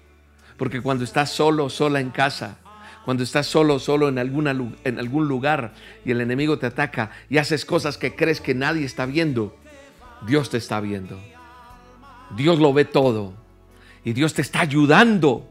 [0.56, 2.60] Porque cuando estás solo, sola en casa,
[3.06, 5.74] cuando estás solo, solo en, alguna, algún lugar
[6.06, 9.56] y el enemigo te ataca y haces cosas que crees que nadie está viendo,
[10.28, 11.20] Dios te está viendo.
[12.36, 13.34] Dios lo ve todo.
[14.04, 15.48] Y Dios te está ayudando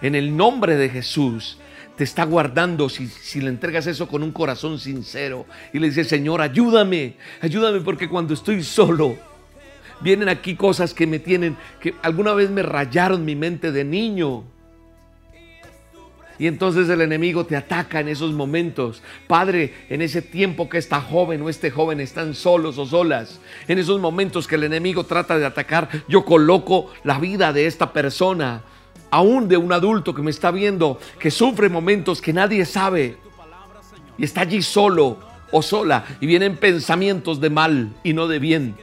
[0.00, 1.58] en el nombre de Jesús
[1.96, 6.08] te está guardando si, si, le entregas eso con un corazón sincero y le dices,
[6.08, 9.16] Señor, ayúdame, ayúdame porque cuando estoy solo,
[10.00, 14.44] vienen aquí cosas que me tienen, que alguna vez me rayaron mi mente de niño.
[16.38, 19.02] Y entonces el enemigo te ataca en esos momentos.
[19.26, 23.78] Padre, en ese tiempo que esta joven o este joven están solos o solas, en
[23.78, 28.62] esos momentos que el enemigo trata de atacar, yo coloco la vida de esta persona
[29.10, 33.16] aún de un adulto que me está viendo, que sufre momentos que nadie sabe
[34.18, 35.18] y está allí solo
[35.52, 38.74] o sola y vienen pensamientos de mal y no de bien.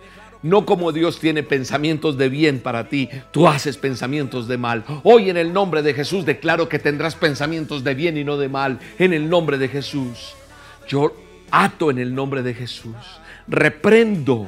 [0.43, 4.84] No como Dios tiene pensamientos de bien para ti, tú haces pensamientos de mal.
[5.04, 8.49] Hoy en el nombre de Jesús declaro que tendrás pensamientos de bien y no de
[8.49, 8.80] mal.
[8.97, 10.34] En el nombre de Jesús.
[10.88, 11.13] Yo
[11.51, 12.95] ato en el nombre de Jesús.
[13.47, 14.47] Reprendo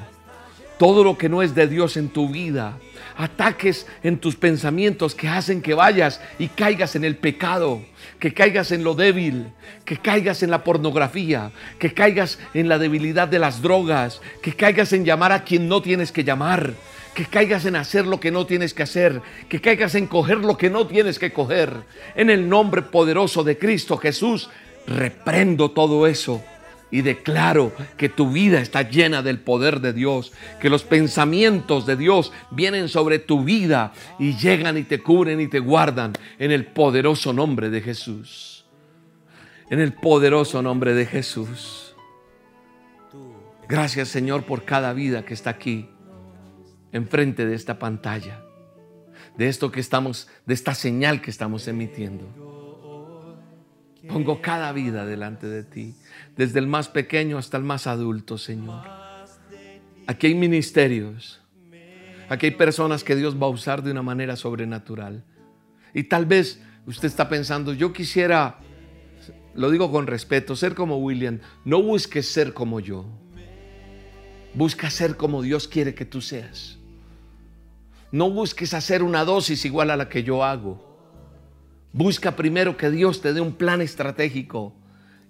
[0.79, 2.77] todo lo que no es de Dios en tu vida
[3.17, 7.81] ataques en tus pensamientos que hacen que vayas y caigas en el pecado,
[8.19, 9.47] que caigas en lo débil,
[9.85, 14.93] que caigas en la pornografía, que caigas en la debilidad de las drogas, que caigas
[14.93, 16.73] en llamar a quien no tienes que llamar,
[17.13, 20.57] que caigas en hacer lo que no tienes que hacer, que caigas en coger lo
[20.57, 21.73] que no tienes que coger.
[22.15, 24.49] En el nombre poderoso de Cristo Jesús,
[24.87, 26.43] reprendo todo eso
[26.93, 31.95] y declaro que tu vida está llena del poder de Dios, que los pensamientos de
[31.95, 36.67] Dios vienen sobre tu vida y llegan y te cubren y te guardan en el
[36.67, 38.65] poderoso nombre de Jesús.
[39.71, 41.95] En el poderoso nombre de Jesús.
[43.67, 45.89] Gracias Señor por cada vida que está aquí,
[46.91, 48.43] enfrente de esta pantalla,
[49.35, 52.53] de esto que estamos, de esta señal que estamos emitiendo.
[54.07, 55.95] Pongo cada vida delante de ti,
[56.35, 58.83] desde el más pequeño hasta el más adulto, Señor.
[60.07, 61.41] Aquí hay ministerios,
[62.29, 65.23] aquí hay personas que Dios va a usar de una manera sobrenatural.
[65.93, 68.59] Y tal vez usted está pensando, yo quisiera,
[69.53, 71.39] lo digo con respeto, ser como William.
[71.63, 73.05] No busques ser como yo.
[74.55, 76.77] Busca ser como Dios quiere que tú seas.
[78.11, 80.93] No busques hacer una dosis igual a la que yo hago.
[81.93, 84.75] Busca primero que Dios te dé un plan estratégico.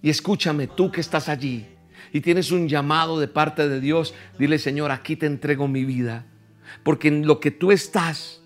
[0.03, 1.65] Y escúchame, tú que estás allí
[2.11, 6.25] y tienes un llamado de parte de Dios, dile Señor, aquí te entrego mi vida.
[6.83, 8.41] Porque en lo que tú estás,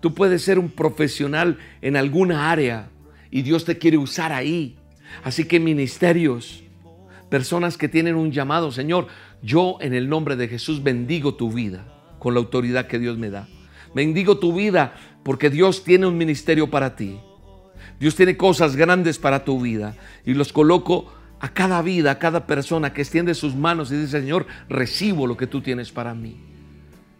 [0.00, 2.90] tú puedes ser un profesional en alguna área
[3.30, 4.76] y Dios te quiere usar ahí.
[5.24, 6.62] Así que ministerios,
[7.30, 9.06] personas que tienen un llamado, Señor,
[9.40, 11.86] yo en el nombre de Jesús bendigo tu vida
[12.18, 13.48] con la autoridad que Dios me da.
[13.94, 17.18] Bendigo tu vida porque Dios tiene un ministerio para ti.
[18.00, 22.46] Dios tiene cosas grandes para tu vida y los coloco a cada vida, a cada
[22.46, 26.36] persona que extiende sus manos y dice, Señor, recibo lo que tú tienes para mí.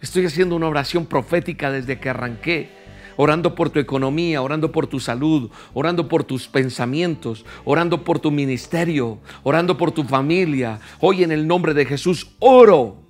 [0.01, 2.71] Estoy haciendo una oración profética desde que arranqué,
[3.17, 8.31] orando por tu economía, orando por tu salud, orando por tus pensamientos, orando por tu
[8.31, 10.79] ministerio, orando por tu familia.
[11.01, 13.08] Hoy en el nombre de Jesús oro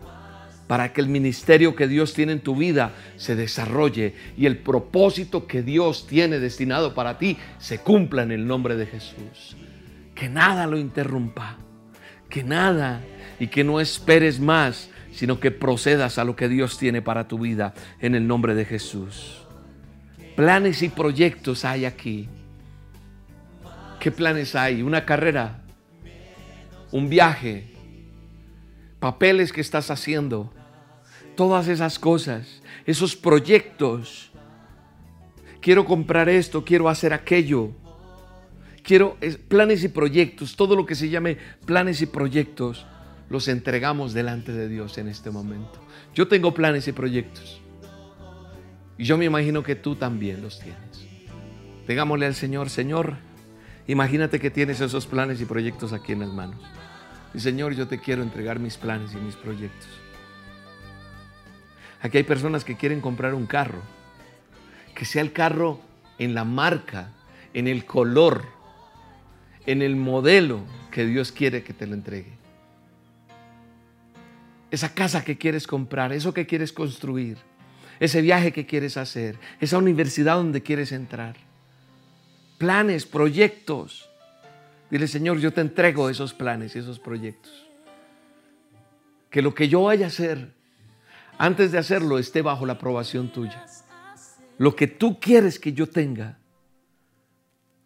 [0.68, 5.46] para que el ministerio que Dios tiene en tu vida se desarrolle y el propósito
[5.46, 9.56] que Dios tiene destinado para ti se cumpla en el nombre de Jesús.
[10.14, 11.56] Que nada lo interrumpa,
[12.28, 13.02] que nada
[13.40, 17.38] y que no esperes más, sino que procedas a lo que Dios tiene para tu
[17.38, 19.46] vida en el nombre de Jesús.
[20.36, 22.28] Planes y proyectos hay aquí.
[24.00, 24.82] ¿Qué planes hay?
[24.82, 25.62] Una carrera,
[26.92, 27.74] un viaje,
[29.00, 30.52] papeles que estás haciendo,
[31.38, 34.32] todas esas cosas, esos proyectos.
[35.60, 37.70] Quiero comprar esto, quiero hacer aquello.
[38.82, 42.86] Quiero planes y proyectos, todo lo que se llame planes y proyectos,
[43.30, 45.78] los entregamos delante de Dios en este momento.
[46.12, 47.60] Yo tengo planes y proyectos.
[48.96, 51.06] Y yo me imagino que tú también los tienes.
[51.86, 53.14] Digámosle al Señor, Señor,
[53.86, 56.60] imagínate que tienes esos planes y proyectos aquí en las manos.
[57.32, 60.07] Y Señor, yo te quiero entregar mis planes y mis proyectos.
[62.00, 63.82] Aquí hay personas que quieren comprar un carro.
[64.94, 65.80] Que sea el carro
[66.18, 67.12] en la marca,
[67.54, 68.44] en el color,
[69.66, 72.32] en el modelo que Dios quiere que te lo entregue.
[74.70, 77.38] Esa casa que quieres comprar, eso que quieres construir,
[78.00, 81.36] ese viaje que quieres hacer, esa universidad donde quieres entrar.
[82.58, 84.08] Planes, proyectos.
[84.90, 87.66] Dile, Señor, yo te entrego esos planes y esos proyectos.
[89.30, 90.57] Que lo que yo vaya a hacer
[91.38, 93.64] antes de hacerlo esté bajo la aprobación tuya.
[94.58, 96.38] Lo que tú quieres que yo tenga,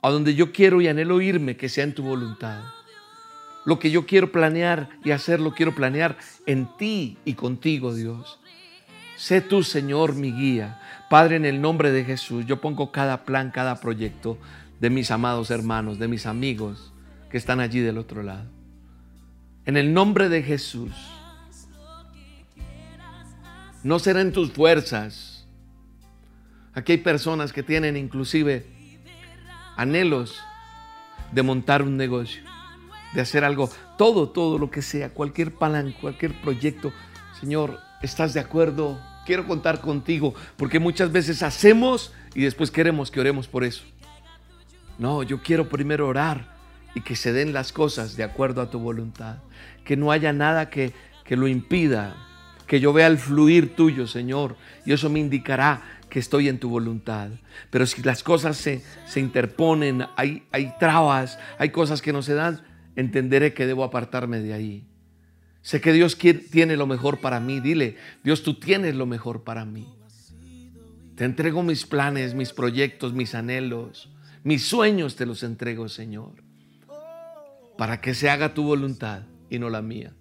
[0.00, 2.62] a donde yo quiero y anhelo irme, que sea en tu voluntad.
[3.64, 8.40] Lo que yo quiero planear y hacer, lo quiero planear en ti y contigo, Dios.
[9.16, 10.80] Sé tú, Señor, mi guía.
[11.08, 14.38] Padre, en el nombre de Jesús, yo pongo cada plan, cada proyecto
[14.80, 16.92] de mis amados hermanos, de mis amigos
[17.30, 18.50] que están allí del otro lado.
[19.64, 20.90] En el nombre de Jesús
[23.82, 25.46] no será en tus fuerzas.
[26.74, 28.66] Aquí hay personas que tienen inclusive
[29.76, 30.38] anhelos
[31.32, 32.42] de montar un negocio,
[33.14, 36.92] de hacer algo, todo, todo lo que sea, cualquier plan, cualquier proyecto.
[37.40, 39.00] Señor, ¿estás de acuerdo?
[39.26, 43.82] Quiero contar contigo, porque muchas veces hacemos y después queremos que oremos por eso.
[44.98, 46.56] No, yo quiero primero orar
[46.94, 49.38] y que se den las cosas de acuerdo a tu voluntad,
[49.84, 50.92] que no haya nada que,
[51.24, 52.14] que lo impida,
[52.72, 54.56] que yo vea el fluir tuyo, Señor,
[54.86, 57.28] y eso me indicará que estoy en tu voluntad.
[57.68, 62.32] Pero si las cosas se, se interponen, hay, hay trabas, hay cosas que no se
[62.32, 62.62] dan,
[62.96, 64.86] entenderé que debo apartarme de ahí.
[65.60, 67.60] Sé que Dios tiene lo mejor para mí.
[67.60, 69.86] Dile, Dios, tú tienes lo mejor para mí.
[71.14, 74.08] Te entrego mis planes, mis proyectos, mis anhelos,
[74.44, 76.42] mis sueños te los entrego, Señor.
[77.76, 80.14] Para que se haga tu voluntad y no la mía.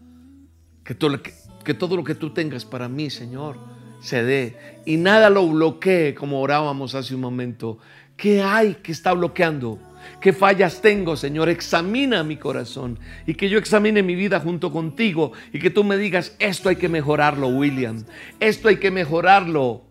[0.83, 1.31] Que, tú, que
[1.73, 3.57] todo lo que tú tengas para mí, Señor,
[4.01, 4.81] se dé.
[4.85, 7.77] Y nada lo bloquee como orábamos hace un momento.
[8.17, 9.79] ¿Qué hay que está bloqueando?
[10.19, 11.49] ¿Qué fallas tengo, Señor?
[11.49, 15.97] Examina mi corazón y que yo examine mi vida junto contigo y que tú me
[15.97, 18.03] digas, esto hay que mejorarlo, William.
[18.39, 19.83] Esto hay que mejorarlo,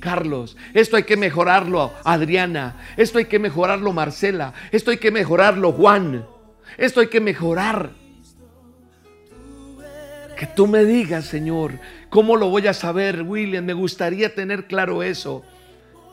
[0.00, 0.56] Carlos.
[0.74, 2.76] Esto hay que mejorarlo, Adriana.
[2.96, 4.54] Esto hay que mejorarlo, Marcela.
[4.70, 6.26] Esto hay que mejorarlo, Juan.
[6.76, 7.92] Esto hay que mejorar.
[10.38, 13.64] Que tú me digas, Señor, ¿cómo lo voy a saber, William?
[13.64, 15.42] Me gustaría tener claro eso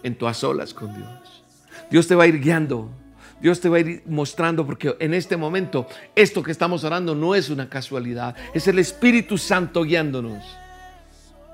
[0.01, 1.43] en tu a solas con Dios.
[1.91, 2.89] Dios te va a ir guiando.
[3.39, 5.85] Dios te va a ir mostrando porque en este momento
[6.15, 10.43] esto que estamos orando no es una casualidad, es el Espíritu Santo guiándonos.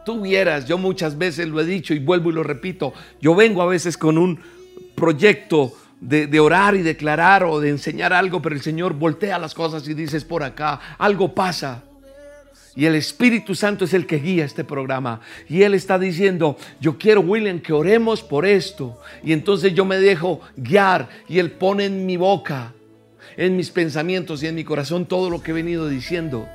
[0.06, 3.62] Tú vieras, yo muchas veces lo he dicho y vuelvo y lo repito, yo vengo
[3.62, 4.40] a veces con un
[4.96, 9.86] proyecto de, orar y declarar o de enseñar algo, pero el Señor voltea las cosas
[9.90, 11.84] y dice, es por acá, algo pasa.
[12.76, 15.20] Y el Espíritu Santo es el que guía este programa.
[15.50, 19.00] Y Él está diciendo, yo quiero, William, que oremos por esto.
[19.24, 22.74] Y entonces yo me dejo guiar y Él pone en mi boca,
[23.36, 26.48] en mis pensamientos y en mi corazón todo lo que he venido diciendo.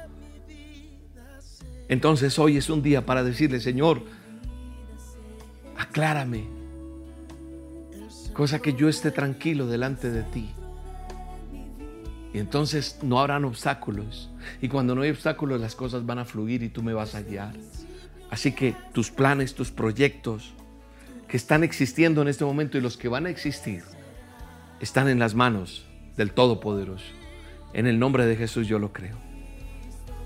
[1.88, 4.02] Entonces hoy es un día para decirle, Señor,
[5.76, 6.44] aclárame.
[8.32, 10.50] Cosa que yo esté tranquilo delante de ti.
[12.32, 14.30] Y entonces no habrán obstáculos.
[14.60, 17.22] Y cuando no hay obstáculos, las cosas van a fluir y tú me vas a
[17.22, 17.54] guiar.
[18.30, 20.52] Así que tus planes, tus proyectos
[21.28, 23.82] que están existiendo en este momento y los que van a existir,
[24.80, 27.04] están en las manos del Todopoderoso.
[27.72, 29.16] En el nombre de Jesús yo lo creo.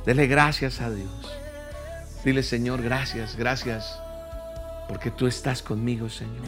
[0.06, 1.33] Dele gracias a Dios.
[2.24, 3.98] Dile, Señor, gracias, gracias,
[4.88, 6.44] porque tú estás conmigo, Señor.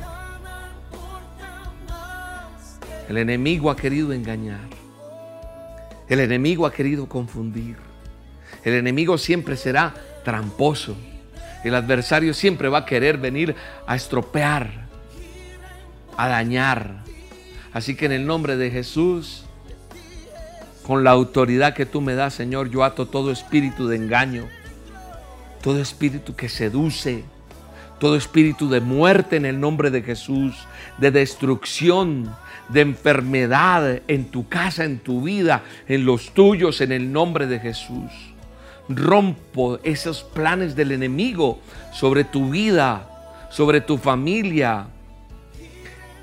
[3.09, 4.82] El enemigo ha querido engañar.
[6.13, 7.77] El enemigo ha querido confundir.
[8.65, 9.95] El enemigo siempre será
[10.27, 10.95] tramposo.
[11.65, 14.89] El adversario siempre va a querer venir a estropear,
[16.19, 16.97] a dañar.
[17.73, 19.45] Así que en el nombre de Jesús,
[20.83, 24.45] con la autoridad que tú me das, Señor, yo ato todo espíritu de engaño,
[25.63, 27.25] todo espíritu que seduce,
[28.03, 30.57] todo espíritu de muerte en el nombre de Jesús,
[30.99, 32.35] de destrucción,
[32.69, 37.61] de enfermedad en tu casa, en tu vida, en los tuyos, en el nombre de
[37.61, 38.11] Jesús.
[38.89, 41.61] Rompo esos planes del enemigo
[41.93, 43.09] sobre tu vida,
[43.53, 44.89] sobre tu familia,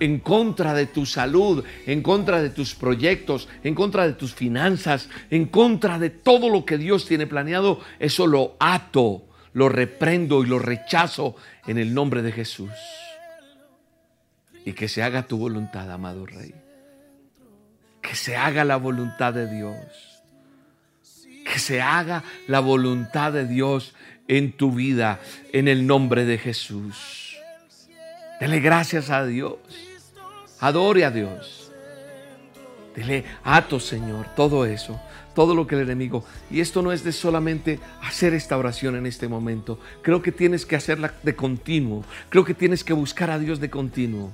[0.02, 5.08] en contra de tu salud, en contra de tus proyectos, en contra de tus finanzas,
[5.30, 10.48] en contra de todo lo que Dios tiene planeado, eso lo ato, lo reprendo y
[10.48, 11.36] lo rechazo
[11.70, 12.72] en el nombre de Jesús
[14.66, 16.56] y que se haga tu voluntad, amado Rey.
[18.02, 19.78] Que se haga la voluntad de Dios.
[21.46, 23.94] Que se haga la voluntad de Dios
[24.28, 25.20] en tu vida,
[25.54, 27.38] en el nombre de Jesús.
[28.40, 29.60] Dele gracias a Dios.
[30.62, 31.72] Adore a Dios.
[32.96, 35.00] Dele ato, Señor, todo eso,
[35.36, 36.26] todo lo que el enemigo.
[36.52, 39.80] Y esto no es de solamente hacer esta oración en este momento.
[40.02, 42.04] Creo que tienes que hacerla de continuo.
[42.30, 44.32] Creo que tienes que buscar a Dios de continuo.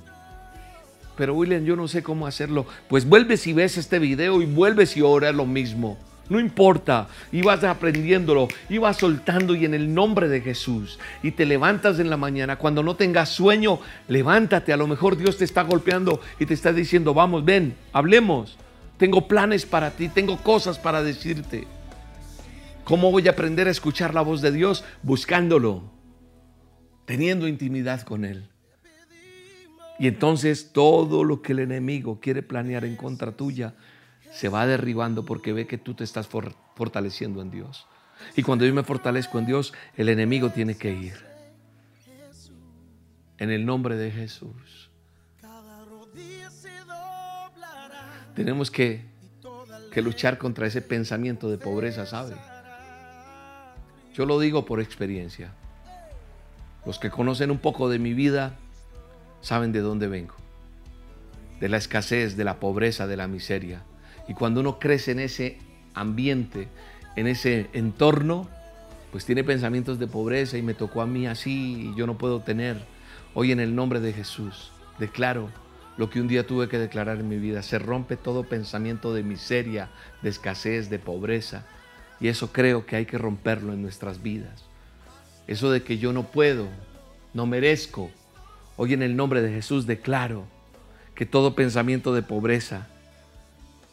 [1.16, 2.66] Pero William, yo no sé cómo hacerlo.
[2.88, 5.98] Pues vuelves y ves este video y vuelves y oras lo mismo.
[6.28, 10.98] No importa, y vas aprendiéndolo, y vas soltando y en el nombre de Jesús.
[11.22, 12.56] Y te levantas en la mañana.
[12.56, 13.78] Cuando no tengas sueño,
[14.08, 14.72] levántate.
[14.72, 18.58] A lo mejor Dios te está golpeando y te está diciendo, vamos, ven, hablemos.
[18.98, 21.66] Tengo planes para ti, tengo cosas para decirte.
[22.84, 24.84] ¿Cómo voy a aprender a escuchar la voz de Dios?
[25.02, 25.90] Buscándolo,
[27.04, 28.48] teniendo intimidad con Él.
[29.98, 33.74] Y entonces todo lo que el enemigo quiere planear en contra tuya
[34.30, 37.86] se va derribando porque ve que tú te estás fortaleciendo en Dios.
[38.34, 41.14] Y cuando yo me fortalezco en Dios, el enemigo tiene que ir.
[43.38, 44.85] En el nombre de Jesús.
[48.36, 49.00] Tenemos que,
[49.96, 52.36] luchar contra ese pensamiento de pobreza, ¿sabe?
[54.12, 55.52] Yo lo digo por experiencia.
[56.84, 58.56] Los que conocen un poco de mi vida
[59.40, 60.34] saben de dónde vengo.
[61.60, 63.84] De la escasez, de la pobreza, de la miseria.
[64.28, 65.58] Y cuando uno crece en ese
[65.94, 66.68] ambiente,
[67.16, 68.50] en ese entorno,
[69.12, 72.40] pues tiene pensamientos de pobreza y me tocó a mí así y yo no puedo
[72.40, 72.76] tener.
[73.32, 75.48] Hoy en el nombre de Jesús declaro
[75.96, 77.62] lo que un día tuve que declarar en mi vida.
[77.62, 79.88] Se rompe todo pensamiento de miseria,
[80.22, 81.64] de escasez, de pobreza.
[82.20, 84.64] Y eso creo que hay que romperlo en nuestras vidas.
[85.46, 86.68] Eso de que yo no puedo,
[87.34, 88.10] no merezco,
[88.76, 90.44] Hoy en el nombre de Jesús declaro
[91.14, 92.86] que todo pensamiento de pobreza,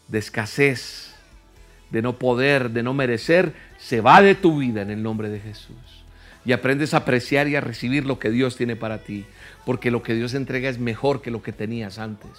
[0.10, 1.16] de escasez,
[1.90, 5.40] de no poder, de no merecer, se va de tu vida en el nombre de
[5.40, 6.04] Jesús.
[6.46, 9.26] Y aprendes a apreciar y a recibir lo que Dios tiene para ti,
[9.66, 12.32] porque lo que Dios entrega es mejor que lo que tenías antes.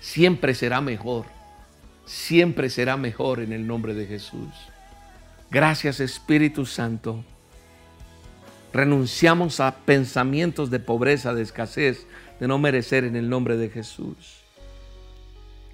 [0.00, 1.26] Siempre será mejor,
[2.06, 4.48] siempre será mejor en el nombre de Jesús.
[5.50, 7.24] Gracias Espíritu Santo
[8.72, 12.06] Renunciamos a pensamientos de pobreza, de escasez,
[12.38, 14.42] de no merecer en el nombre de Jesús.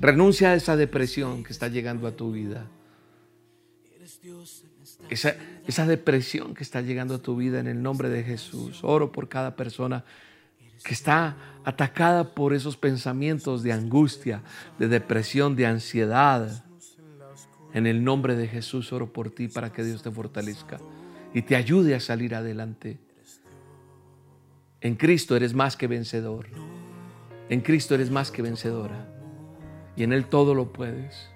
[0.00, 2.66] Renuncia a esa depresión que está llegando a tu vida.
[5.10, 8.80] Esa, esa, depresión que está llegando a tu vida en el nombre de Jesús.
[8.82, 10.04] Oro por cada persona
[10.84, 14.42] que está atacada por esos pensamientos de angustia,
[14.78, 16.64] de depresión, de ansiedad.
[17.74, 20.78] En el nombre de Jesús oro por ti para que Dios te fortalezca
[21.34, 22.98] y te ayude a salir adelante.
[24.80, 26.46] En Cristo eres más que vencedor.
[27.48, 29.08] En Cristo eres más que vencedora.
[29.96, 31.28] Y en Él todo lo puedes.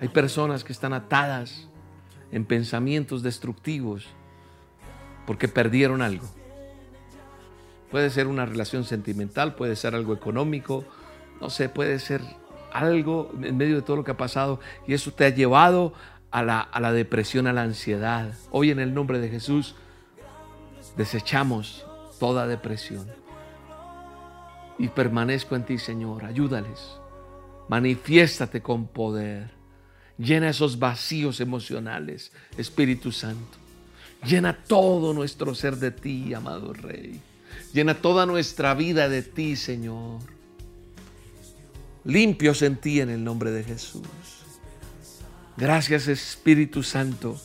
[0.00, 1.68] Hay personas que están atadas
[2.30, 4.06] en pensamientos destructivos
[5.26, 6.26] porque perdieron algo.
[7.94, 10.84] Puede ser una relación sentimental, puede ser algo económico,
[11.40, 12.22] no sé, puede ser
[12.72, 15.92] algo en medio de todo lo que ha pasado y eso te ha llevado
[16.32, 18.34] a la, a la depresión, a la ansiedad.
[18.50, 19.76] Hoy en el nombre de Jesús
[20.96, 21.86] desechamos
[22.18, 23.06] toda depresión
[24.76, 26.24] y permanezco en ti, Señor.
[26.24, 26.98] Ayúdales.
[27.68, 29.52] Manifiéstate con poder.
[30.18, 33.56] Llena esos vacíos emocionales, Espíritu Santo.
[34.24, 37.20] Llena todo nuestro ser de ti, amado Rey.
[37.74, 40.20] Llena toda nuestra vida de ti, Señor.
[42.04, 44.06] Limpios en ti en el nombre de Jesús.
[45.56, 47.36] Gracias, Espíritu Santo.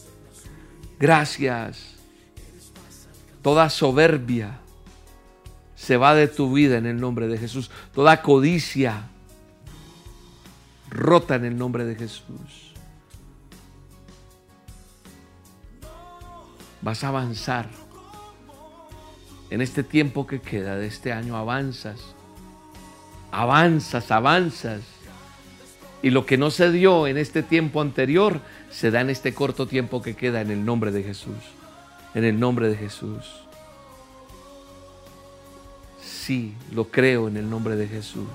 [0.99, 1.95] Gracias.
[3.41, 4.59] Toda soberbia
[5.75, 7.71] se va de tu vida en el nombre de Jesús.
[7.95, 9.09] Toda codicia
[10.91, 12.73] rota en el nombre de Jesús.
[16.83, 17.88] Vas a avanzar.
[19.49, 21.99] En este tiempo que queda de este año avanzas.
[23.31, 24.81] Avanzas, avanzas.
[26.01, 28.39] Y lo que no se dio en este tiempo anterior,
[28.69, 31.35] se da en este corto tiempo que queda en el nombre de Jesús.
[32.13, 33.25] En el nombre de Jesús.
[36.01, 38.27] Sí, lo creo en el nombre de Jesús.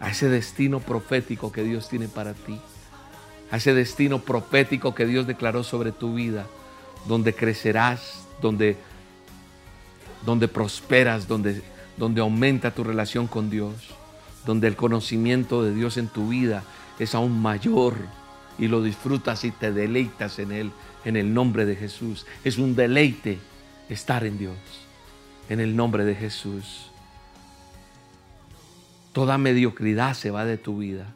[0.00, 2.58] A ese destino profético que Dios tiene para ti.
[3.50, 6.46] A ese destino profético que Dios declaró sobre tu vida.
[7.06, 8.76] Donde crecerás, donde,
[10.24, 11.62] donde prosperas, donde,
[11.96, 13.74] donde aumenta tu relación con Dios.
[14.44, 16.62] Donde el conocimiento de Dios en tu vida
[16.98, 17.94] es aún mayor
[18.58, 20.70] y lo disfrutas y te deleitas en Él,
[21.04, 22.26] en el nombre de Jesús.
[22.44, 23.38] Es un deleite
[23.88, 24.56] estar en Dios
[25.48, 26.90] en el nombre de Jesús.
[29.12, 31.06] Toda mediocridad se va de tu vida.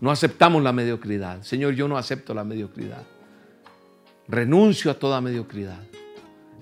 [0.00, 1.42] No aceptamos la mediocridad.
[1.42, 3.04] Señor, yo no acepto la mediocridad.
[4.28, 5.80] Renuncio a toda mediocridad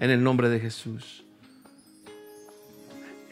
[0.01, 1.22] en el nombre de Jesús.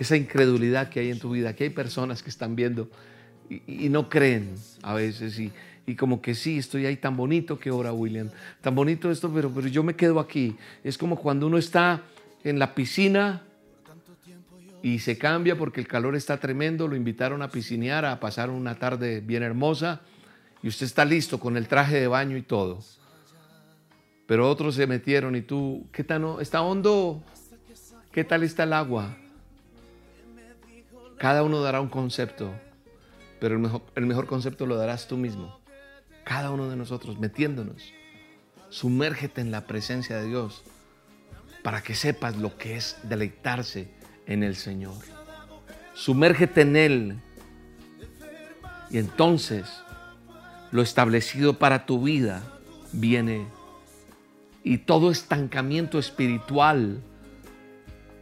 [0.01, 2.91] Esa incredulidad que hay en tu vida, que hay personas que están viendo
[3.49, 5.53] y, no creen a veces y,
[5.87, 8.31] y, como que sí, estoy ahí tan bonito que ora William,
[8.63, 10.57] tan bonito esto, pero, pero yo me quedo aquí.
[10.83, 12.03] Es como cuando uno está
[12.45, 13.43] en la piscina
[14.83, 18.79] y se cambia porque el calor está tremendo, lo invitaron a piscinear, a pasar una
[18.79, 20.01] tarde bien hermosa
[20.63, 22.81] y usted está listo con el traje de baño y todo.
[24.27, 26.37] Pero otros se metieron y tú, ¿qué tal?
[26.41, 27.23] ¿Está hondo?
[28.13, 29.17] ¿Qué tal está el agua?
[31.21, 32.51] Cada uno dará un concepto,
[33.41, 35.61] pero el mejor, el mejor concepto lo darás tú mismo.
[36.25, 37.93] Cada uno de nosotros, metiéndonos.
[38.71, 40.63] Sumérgete en la presencia de Dios
[41.63, 43.91] para que sepas lo que es deleitarse
[44.25, 44.97] en el Señor.
[45.93, 47.21] Sumérgete en Él.
[48.89, 49.69] Y entonces
[50.73, 52.43] lo establecido para tu vida
[52.93, 53.47] viene.
[54.65, 57.03] Y todo estancamiento espiritual,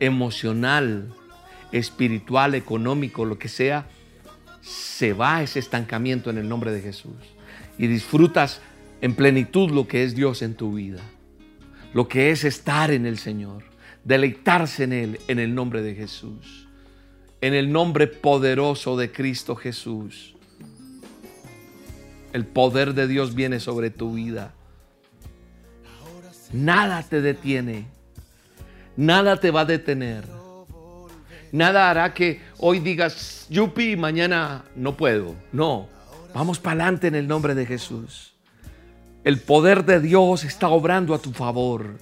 [0.00, 1.14] emocional,
[1.72, 3.86] espiritual, económico, lo que sea,
[4.60, 7.16] se va ese estancamiento en el nombre de Jesús.
[7.78, 8.60] Y disfrutas
[9.00, 11.00] en plenitud lo que es Dios en tu vida.
[11.94, 13.68] Lo que es estar en el Señor
[14.08, 16.66] deleitarse en Él en el nombre de Jesús.
[17.42, 20.34] En el nombre poderoso de Cristo Jesús.
[22.32, 24.54] El poder de Dios viene sobre tu vida.
[26.52, 27.86] Nada te detiene.
[28.96, 30.37] Nada te va a detener.
[31.52, 35.34] Nada hará que hoy digas, yupi, mañana no puedo.
[35.52, 35.88] No,
[36.34, 38.34] vamos para adelante en el nombre de Jesús.
[39.24, 41.96] El poder de Dios está obrando a tu favor.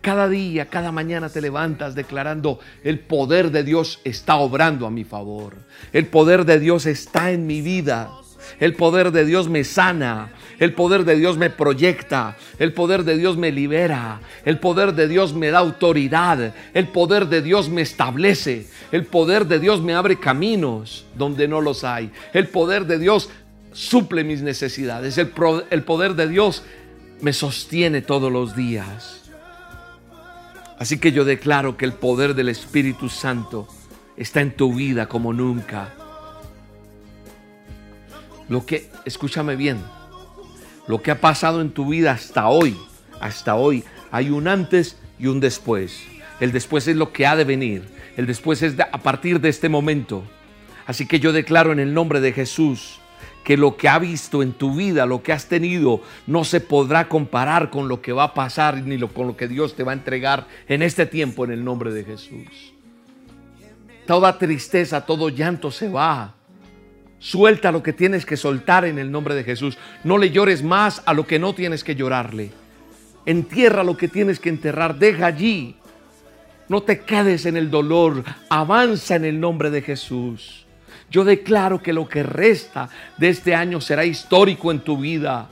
[0.00, 5.04] Cada día, cada mañana te levantas declarando, el poder de Dios está obrando a mi
[5.04, 5.56] favor.
[5.92, 8.10] El poder de Dios está en mi vida.
[8.58, 10.32] El poder de Dios me sana.
[10.58, 12.36] El poder de Dios me proyecta.
[12.58, 14.20] El poder de Dios me libera.
[14.44, 16.54] El poder de Dios me da autoridad.
[16.74, 18.66] El poder de Dios me establece.
[18.92, 22.10] El poder de Dios me abre caminos donde no los hay.
[22.32, 23.30] El poder de Dios
[23.72, 25.18] suple mis necesidades.
[25.18, 26.62] El, poder de Dios
[27.20, 29.30] me sostiene todos los días.
[30.78, 33.68] Así que yo declaro que el poder del Espíritu Santo
[34.16, 35.94] está en tu vida como nunca.
[38.50, 39.78] Lo que, escúchame bien,
[40.88, 42.76] lo que ha pasado en tu vida hasta hoy,
[43.20, 46.02] hasta hoy, hay un antes y un después.
[46.40, 47.84] El después es lo que ha de venir.
[48.16, 50.24] El después es a partir de este momento.
[50.84, 52.98] Así que yo declaro en el nombre de Jesús
[53.44, 57.08] que lo que ha visto en tu vida, lo que has tenido, no se podrá
[57.08, 59.94] comparar con lo que va a pasar ni con lo que Dios te va a
[59.94, 62.74] entregar en este tiempo en el nombre de Jesús.
[64.08, 66.34] Toda tristeza, todo llanto se va.
[67.20, 69.76] Suelta lo que tienes que soltar en el nombre de Jesús.
[70.04, 72.50] No le llores más a lo que no tienes que llorarle.
[73.26, 74.98] Entierra lo que tienes que enterrar.
[74.98, 75.76] Deja allí.
[76.68, 78.24] No te quedes en el dolor.
[78.48, 80.64] Avanza en el nombre de Jesús.
[81.10, 85.48] Yo declaro que lo que resta de este año será histórico en tu vida.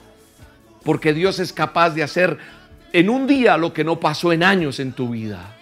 [0.85, 2.39] Porque Dios es capaz de hacer
[2.95, 5.55] en un día lo que no pasó en años en tu vida.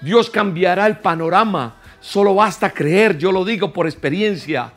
[0.00, 1.74] Dios cambiará el panorama.
[1.98, 3.18] Solo basta creer.
[3.18, 4.72] Yo lo digo por experiencia.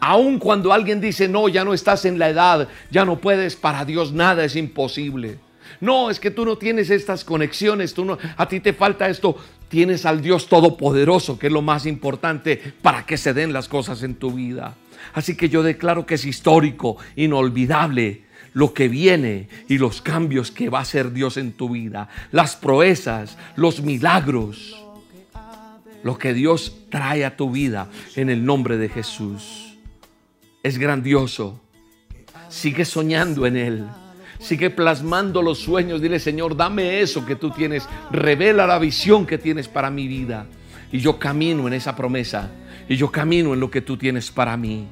[0.00, 3.84] Aun cuando alguien dice, no, ya no estás en la edad, ya no puedes, para
[3.84, 5.38] Dios nada es imposible.
[5.80, 9.36] No, es que tú no tienes estas conexiones, tú no, a ti te falta esto.
[9.68, 14.02] Tienes al Dios Todopoderoso, que es lo más importante para que se den las cosas
[14.04, 14.76] en tu vida.
[15.12, 18.22] Así que yo declaro que es histórico, inolvidable
[18.54, 22.56] lo que viene y los cambios que va a hacer Dios en tu vida, las
[22.56, 24.82] proezas, los milagros,
[26.02, 29.65] lo que Dios trae a tu vida en el nombre de Jesús.
[30.66, 31.60] Es grandioso.
[32.48, 33.84] Sigue soñando en Él.
[34.40, 36.02] Sigue plasmando los sueños.
[36.02, 37.88] Dile, Señor, dame eso que tú tienes.
[38.10, 40.48] Revela la visión que tienes para mi vida.
[40.90, 42.50] Y yo camino en esa promesa.
[42.88, 44.88] Y yo camino en lo que tú tienes para mí.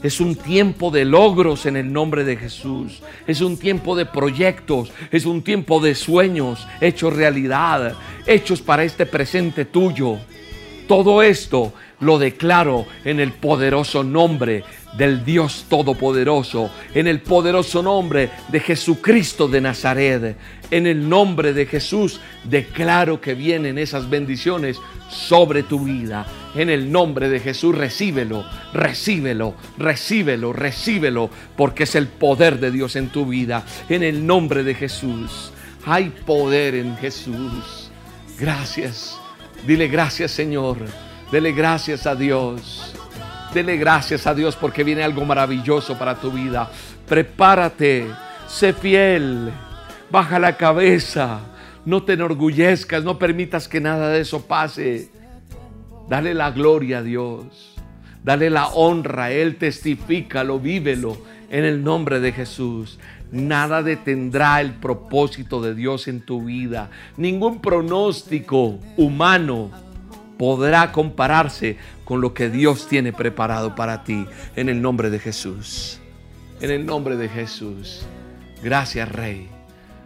[0.00, 3.02] Es un tiempo de logros en el nombre de Jesús.
[3.26, 4.92] Es un tiempo de proyectos.
[5.10, 7.96] Es un tiempo de sueños hechos realidad.
[8.28, 10.18] Hechos para este presente tuyo.
[10.86, 14.64] Todo esto lo declaro en el poderoso nombre
[14.96, 20.36] del Dios Todopoderoso, en el poderoso nombre de Jesucristo de Nazaret.
[20.70, 26.26] En el nombre de Jesús declaro que vienen esas bendiciones sobre tu vida.
[26.54, 32.96] En el nombre de Jesús recíbelo, recíbelo, recíbelo, recíbelo, porque es el poder de Dios
[32.96, 33.64] en tu vida.
[33.88, 35.52] En el nombre de Jesús.
[35.84, 37.90] Hay poder en Jesús.
[38.38, 39.16] Gracias.
[39.66, 40.78] Dile gracias Señor.
[41.30, 42.94] Dele gracias a Dios.
[43.52, 46.70] Dele gracias a Dios porque viene algo maravilloso para tu vida.
[47.08, 48.06] Prepárate,
[48.46, 49.50] sé fiel,
[50.10, 51.40] baja la cabeza,
[51.84, 55.10] no te enorgullezcas, no permitas que nada de eso pase.
[56.08, 57.74] Dale la gloria a Dios,
[58.22, 61.16] dale la honra, Él testifícalo, vívelo
[61.50, 62.98] en el nombre de Jesús.
[63.32, 69.70] Nada detendrá el propósito de Dios en tu vida, ningún pronóstico humano
[70.38, 76.00] podrá compararse con lo que Dios tiene preparado para ti en el nombre de Jesús.
[76.60, 78.06] En el nombre de Jesús.
[78.62, 79.48] Gracias Rey.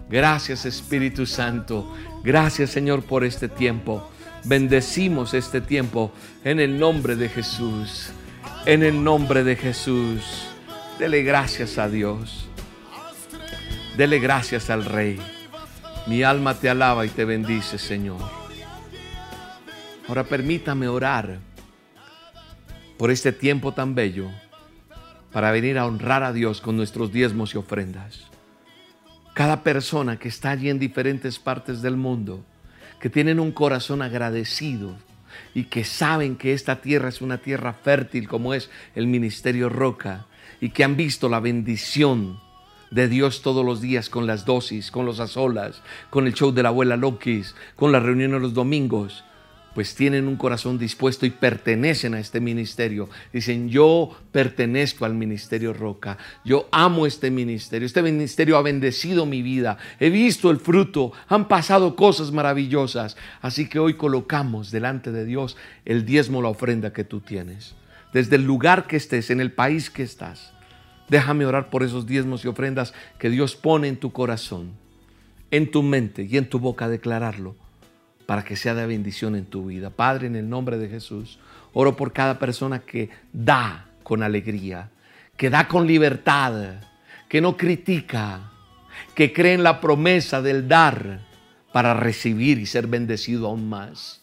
[0.08, 1.92] Gracias Espíritu Santo.
[2.24, 4.08] Gracias Señor por este tiempo.
[4.44, 6.12] Bendecimos este tiempo
[6.44, 8.10] en el nombre de Jesús.
[8.66, 10.48] En el nombre de Jesús.
[10.98, 12.48] Dele gracias a Dios.
[13.96, 15.20] Dele gracias al Rey.
[16.06, 18.39] Mi alma te alaba y te bendice, Señor.
[20.10, 21.38] Ahora permítame orar
[22.98, 24.28] por este tiempo tan bello
[25.30, 28.26] para venir a honrar a Dios con nuestros diezmos y ofrendas.
[29.34, 32.44] Cada persona que está allí en diferentes partes del mundo,
[32.98, 34.96] que tienen un corazón agradecido
[35.54, 40.26] y que saben que esta tierra es una tierra fértil como es el Ministerio Roca
[40.60, 42.40] y que han visto la bendición
[42.90, 46.64] de Dios todos los días con las dosis, con los azolas, con el show de
[46.64, 49.22] la abuela Lokis, con la reunión de los domingos
[49.74, 53.08] pues tienen un corazón dispuesto y pertenecen a este ministerio.
[53.32, 59.42] Dicen, yo pertenezco al ministerio Roca, yo amo este ministerio, este ministerio ha bendecido mi
[59.42, 63.16] vida, he visto el fruto, han pasado cosas maravillosas.
[63.40, 67.74] Así que hoy colocamos delante de Dios el diezmo, la ofrenda que tú tienes.
[68.12, 70.52] Desde el lugar que estés, en el país que estás,
[71.08, 74.72] déjame orar por esos diezmos y ofrendas que Dios pone en tu corazón,
[75.52, 77.54] en tu mente y en tu boca declararlo
[78.30, 79.90] para que sea de bendición en tu vida.
[79.90, 81.40] Padre, en el nombre de Jesús,
[81.72, 84.88] oro por cada persona que da con alegría,
[85.36, 86.74] que da con libertad,
[87.28, 88.52] que no critica,
[89.16, 91.26] que cree en la promesa del dar
[91.72, 94.20] para recibir y ser bendecido aún más.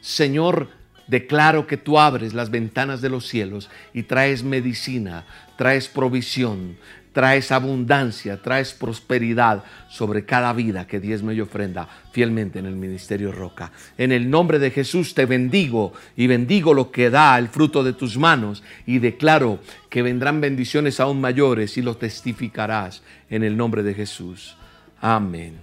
[0.00, 0.70] Señor,
[1.06, 5.24] declaro que tú abres las ventanas de los cielos y traes medicina,
[5.56, 6.78] traes provisión,
[7.16, 13.32] traes abundancia, traes prosperidad sobre cada vida que diezme y ofrenda fielmente en el Ministerio
[13.32, 13.72] Roca.
[13.96, 17.94] En el nombre de Jesús te bendigo y bendigo lo que da el fruto de
[17.94, 23.82] tus manos y declaro que vendrán bendiciones aún mayores y lo testificarás en el nombre
[23.82, 24.54] de Jesús.
[25.00, 25.54] Amén.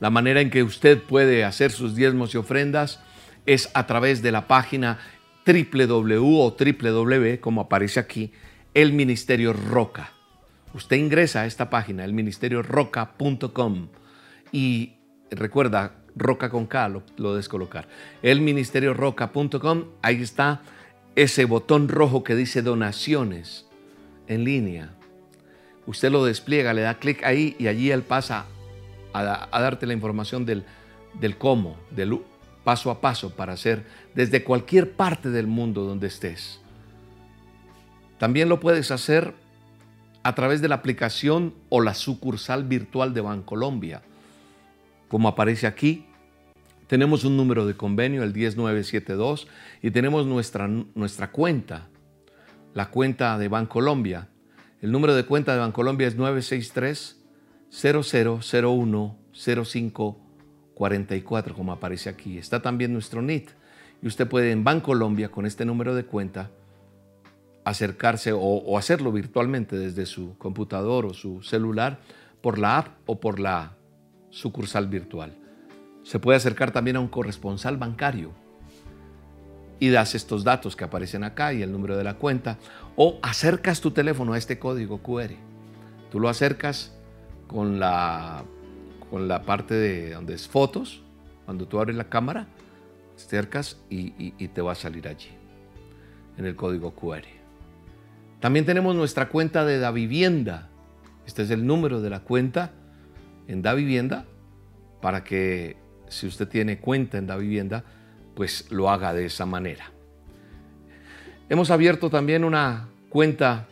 [0.00, 3.00] La manera en que usted puede hacer sus diezmos y ofrendas
[3.46, 4.98] es a través de la página
[5.46, 8.32] www o www, como aparece aquí,
[8.74, 10.12] el Ministerio Roca.
[10.74, 13.88] Usted ingresa a esta página, el elministerioroca.com
[14.52, 14.92] y
[15.30, 17.88] recuerda, Roca con K, lo, lo descolocar.
[18.22, 20.62] Elministerioroca.com, ahí está
[21.16, 23.66] ese botón rojo que dice donaciones
[24.28, 24.90] en línea.
[25.86, 28.46] Usted lo despliega, le da clic ahí y allí él pasa
[29.12, 30.64] a, darte la información del
[31.38, 32.20] cómo, del
[32.64, 36.61] paso a paso para hacer desde cualquier parte del mundo donde estés.
[38.22, 39.34] También lo puedes hacer
[40.22, 44.02] a través de la aplicación o la sucursal virtual de Bancolombia.
[45.08, 46.06] Como aparece aquí,
[46.86, 49.48] tenemos un número de convenio, el 10972,
[49.82, 51.88] y tenemos nuestra, nuestra cuenta,
[52.74, 54.28] la cuenta de Bancolombia.
[54.80, 57.18] El número de cuenta de Bancolombia es 963
[57.72, 62.38] 0001 0544, como aparece aquí.
[62.38, 63.50] Está también nuestro NIT.
[64.00, 66.52] Y usted puede en Bancolombia, con este número de cuenta,
[67.64, 72.00] acercarse o, hacerlo virtualmente desde su computador o su celular
[72.40, 73.76] por la app o por la
[74.30, 75.36] sucursal virtual.
[76.02, 78.32] Se puede acercar también a un corresponsal bancario
[79.78, 82.58] y das estos datos que aparecen acá y el número de la cuenta
[82.96, 85.32] o acercas tu teléfono a este código QR.
[86.10, 86.96] Tú lo acercas
[87.46, 88.44] con la,
[89.10, 91.02] con la parte de donde es fotos,
[91.44, 92.48] cuando tú abres la cámara,
[93.14, 95.30] acercas y, y te va a salir allí
[96.36, 97.41] en el código QR.
[98.42, 100.68] También tenemos nuestra cuenta de Da Vivienda.
[101.24, 102.72] Este es el número de la cuenta
[103.46, 104.24] en Da Vivienda
[105.00, 105.76] para que
[106.08, 107.84] si usted tiene cuenta en Da Vivienda,
[108.34, 109.92] pues lo haga de esa manera.
[111.48, 113.68] Hemos abierto también una cuenta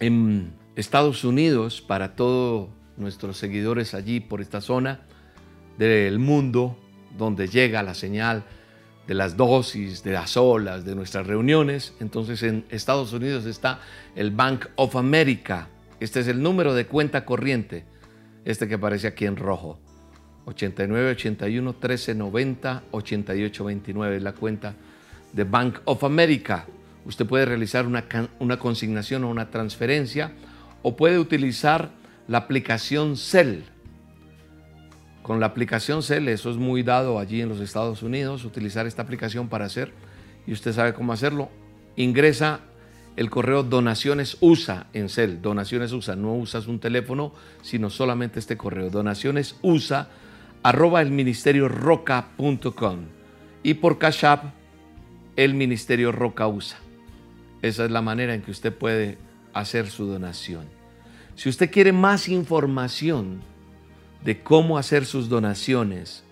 [0.00, 2.68] en Estados Unidos para todos
[2.98, 5.00] nuestros seguidores allí por esta zona
[5.78, 6.76] del mundo
[7.16, 8.44] donde llega la señal
[9.06, 11.94] de las dosis, de las olas, de nuestras reuniones.
[12.00, 13.80] Entonces en Estados Unidos está
[14.14, 15.68] el Bank of America.
[16.00, 17.84] Este es el número de cuenta corriente,
[18.44, 19.78] este que aparece aquí en rojo.
[20.44, 24.74] 89 81 13 90 88 29 es la cuenta
[25.32, 26.66] de Bank of America.
[27.04, 28.04] Usted puede realizar una,
[28.38, 30.32] una consignación o una transferencia
[30.82, 31.90] o puede utilizar
[32.28, 33.62] la aplicación Cell
[35.22, 39.02] con la aplicación CEL, eso es muy dado allí en los Estados Unidos, utilizar esta
[39.02, 39.92] aplicación para hacer,
[40.46, 41.48] y usted sabe cómo hacerlo,
[41.96, 42.60] ingresa
[43.16, 48.56] el correo donaciones USA en CEL, donaciones USA, no usas un teléfono, sino solamente este
[48.56, 50.08] correo, donaciones USA,
[50.62, 52.98] arroba el ministerio roca.com
[53.62, 54.44] y por Cash App,
[55.36, 56.78] el ministerio roca USA.
[57.60, 59.18] Esa es la manera en que usted puede
[59.52, 60.66] hacer su donación.
[61.36, 63.40] Si usted quiere más información,
[64.24, 66.24] de cómo hacer sus donaciones,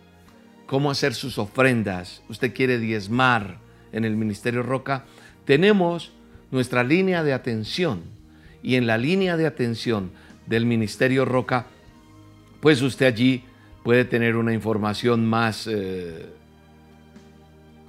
[0.66, 3.58] cómo hacer sus ofrendas, usted quiere diezmar
[3.92, 5.04] en el Ministerio Roca,
[5.44, 6.12] tenemos
[6.50, 8.02] nuestra línea de atención.
[8.62, 10.10] Y en la línea de atención
[10.46, 11.66] del Ministerio Roca,
[12.60, 13.44] pues usted allí
[13.82, 16.26] puede tener una información más eh,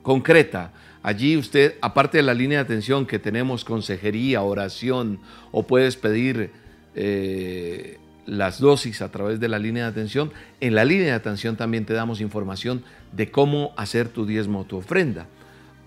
[0.01, 0.71] concreta.
[1.03, 5.19] Allí usted, aparte de la línea de atención que tenemos consejería, oración,
[5.51, 6.51] o puedes pedir
[6.95, 10.31] eh, las dosis a través de la línea de atención.
[10.59, 14.65] En la línea de atención también te damos información de cómo hacer tu diezmo o
[14.65, 15.27] tu ofrenda.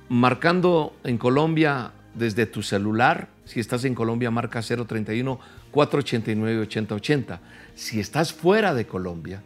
[0.09, 5.39] Marcando en Colombia desde tu celular, si estás en Colombia marca 031
[5.70, 7.41] 489 8080.
[7.74, 9.43] Si estás fuera de Colombia,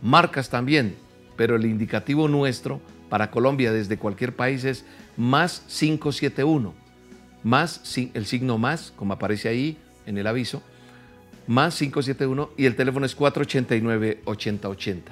[0.00, 0.94] marcas también,
[1.36, 4.84] pero el indicativo nuestro para Colombia desde cualquier país es
[5.16, 6.72] más 571,
[7.42, 10.62] más el signo más, como aparece ahí en el aviso,
[11.46, 15.02] más 571 y el teléfono es 489-8080.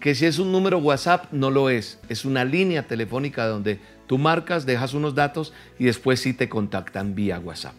[0.00, 1.98] Que si es un número WhatsApp, no lo es.
[2.08, 7.14] Es una línea telefónica donde tú marcas, dejas unos datos y después sí te contactan
[7.14, 7.74] vía WhatsApp.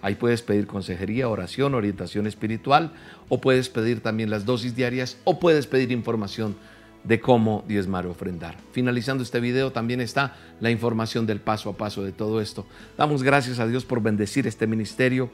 [0.00, 2.92] Ahí puedes pedir consejería, oración, orientación espiritual
[3.28, 6.56] o puedes pedir también las dosis diarias o puedes pedir información
[7.04, 8.56] de cómo diezmar o ofrendar.
[8.72, 12.66] Finalizando este video también está la información del paso a paso de todo esto.
[12.96, 15.30] Damos gracias a Dios por bendecir este ministerio.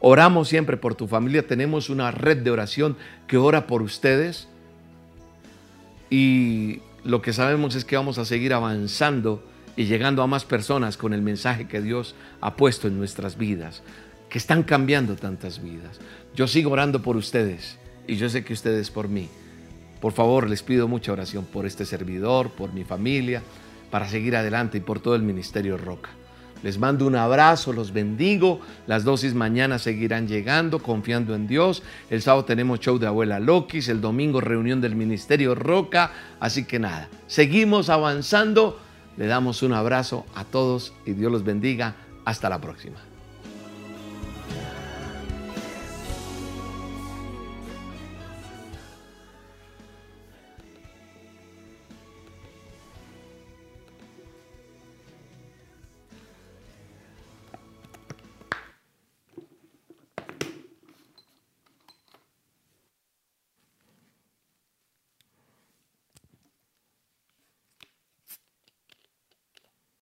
[0.00, 1.46] Oramos siempre por tu familia.
[1.46, 2.96] Tenemos una red de oración
[3.26, 4.48] que ora por ustedes.
[6.10, 9.44] Y lo que sabemos es que vamos a seguir avanzando
[9.76, 13.82] y llegando a más personas con el mensaje que Dios ha puesto en nuestras vidas.
[14.28, 16.00] que están cambiando tantas vidas.
[16.34, 19.28] Yo sigo orando por ustedes y yo sé que ustedes por mí.
[20.00, 23.42] Por favor, les pido mucha oración por este servidor, por mi familia,
[23.90, 26.10] para seguir adelante y por todo el Ministerio Roca.
[26.62, 28.60] Les mando un abrazo, los bendigo.
[28.86, 31.82] Las dosis mañana seguirán llegando, confiando en Dios.
[32.10, 36.12] El sábado tenemos show de Abuela Lokis, el domingo reunión del Ministerio Roca.
[36.40, 38.80] Así que nada, seguimos avanzando.
[39.16, 41.94] Le damos un abrazo a todos y Dios los bendiga.
[42.24, 43.07] Hasta la próxima.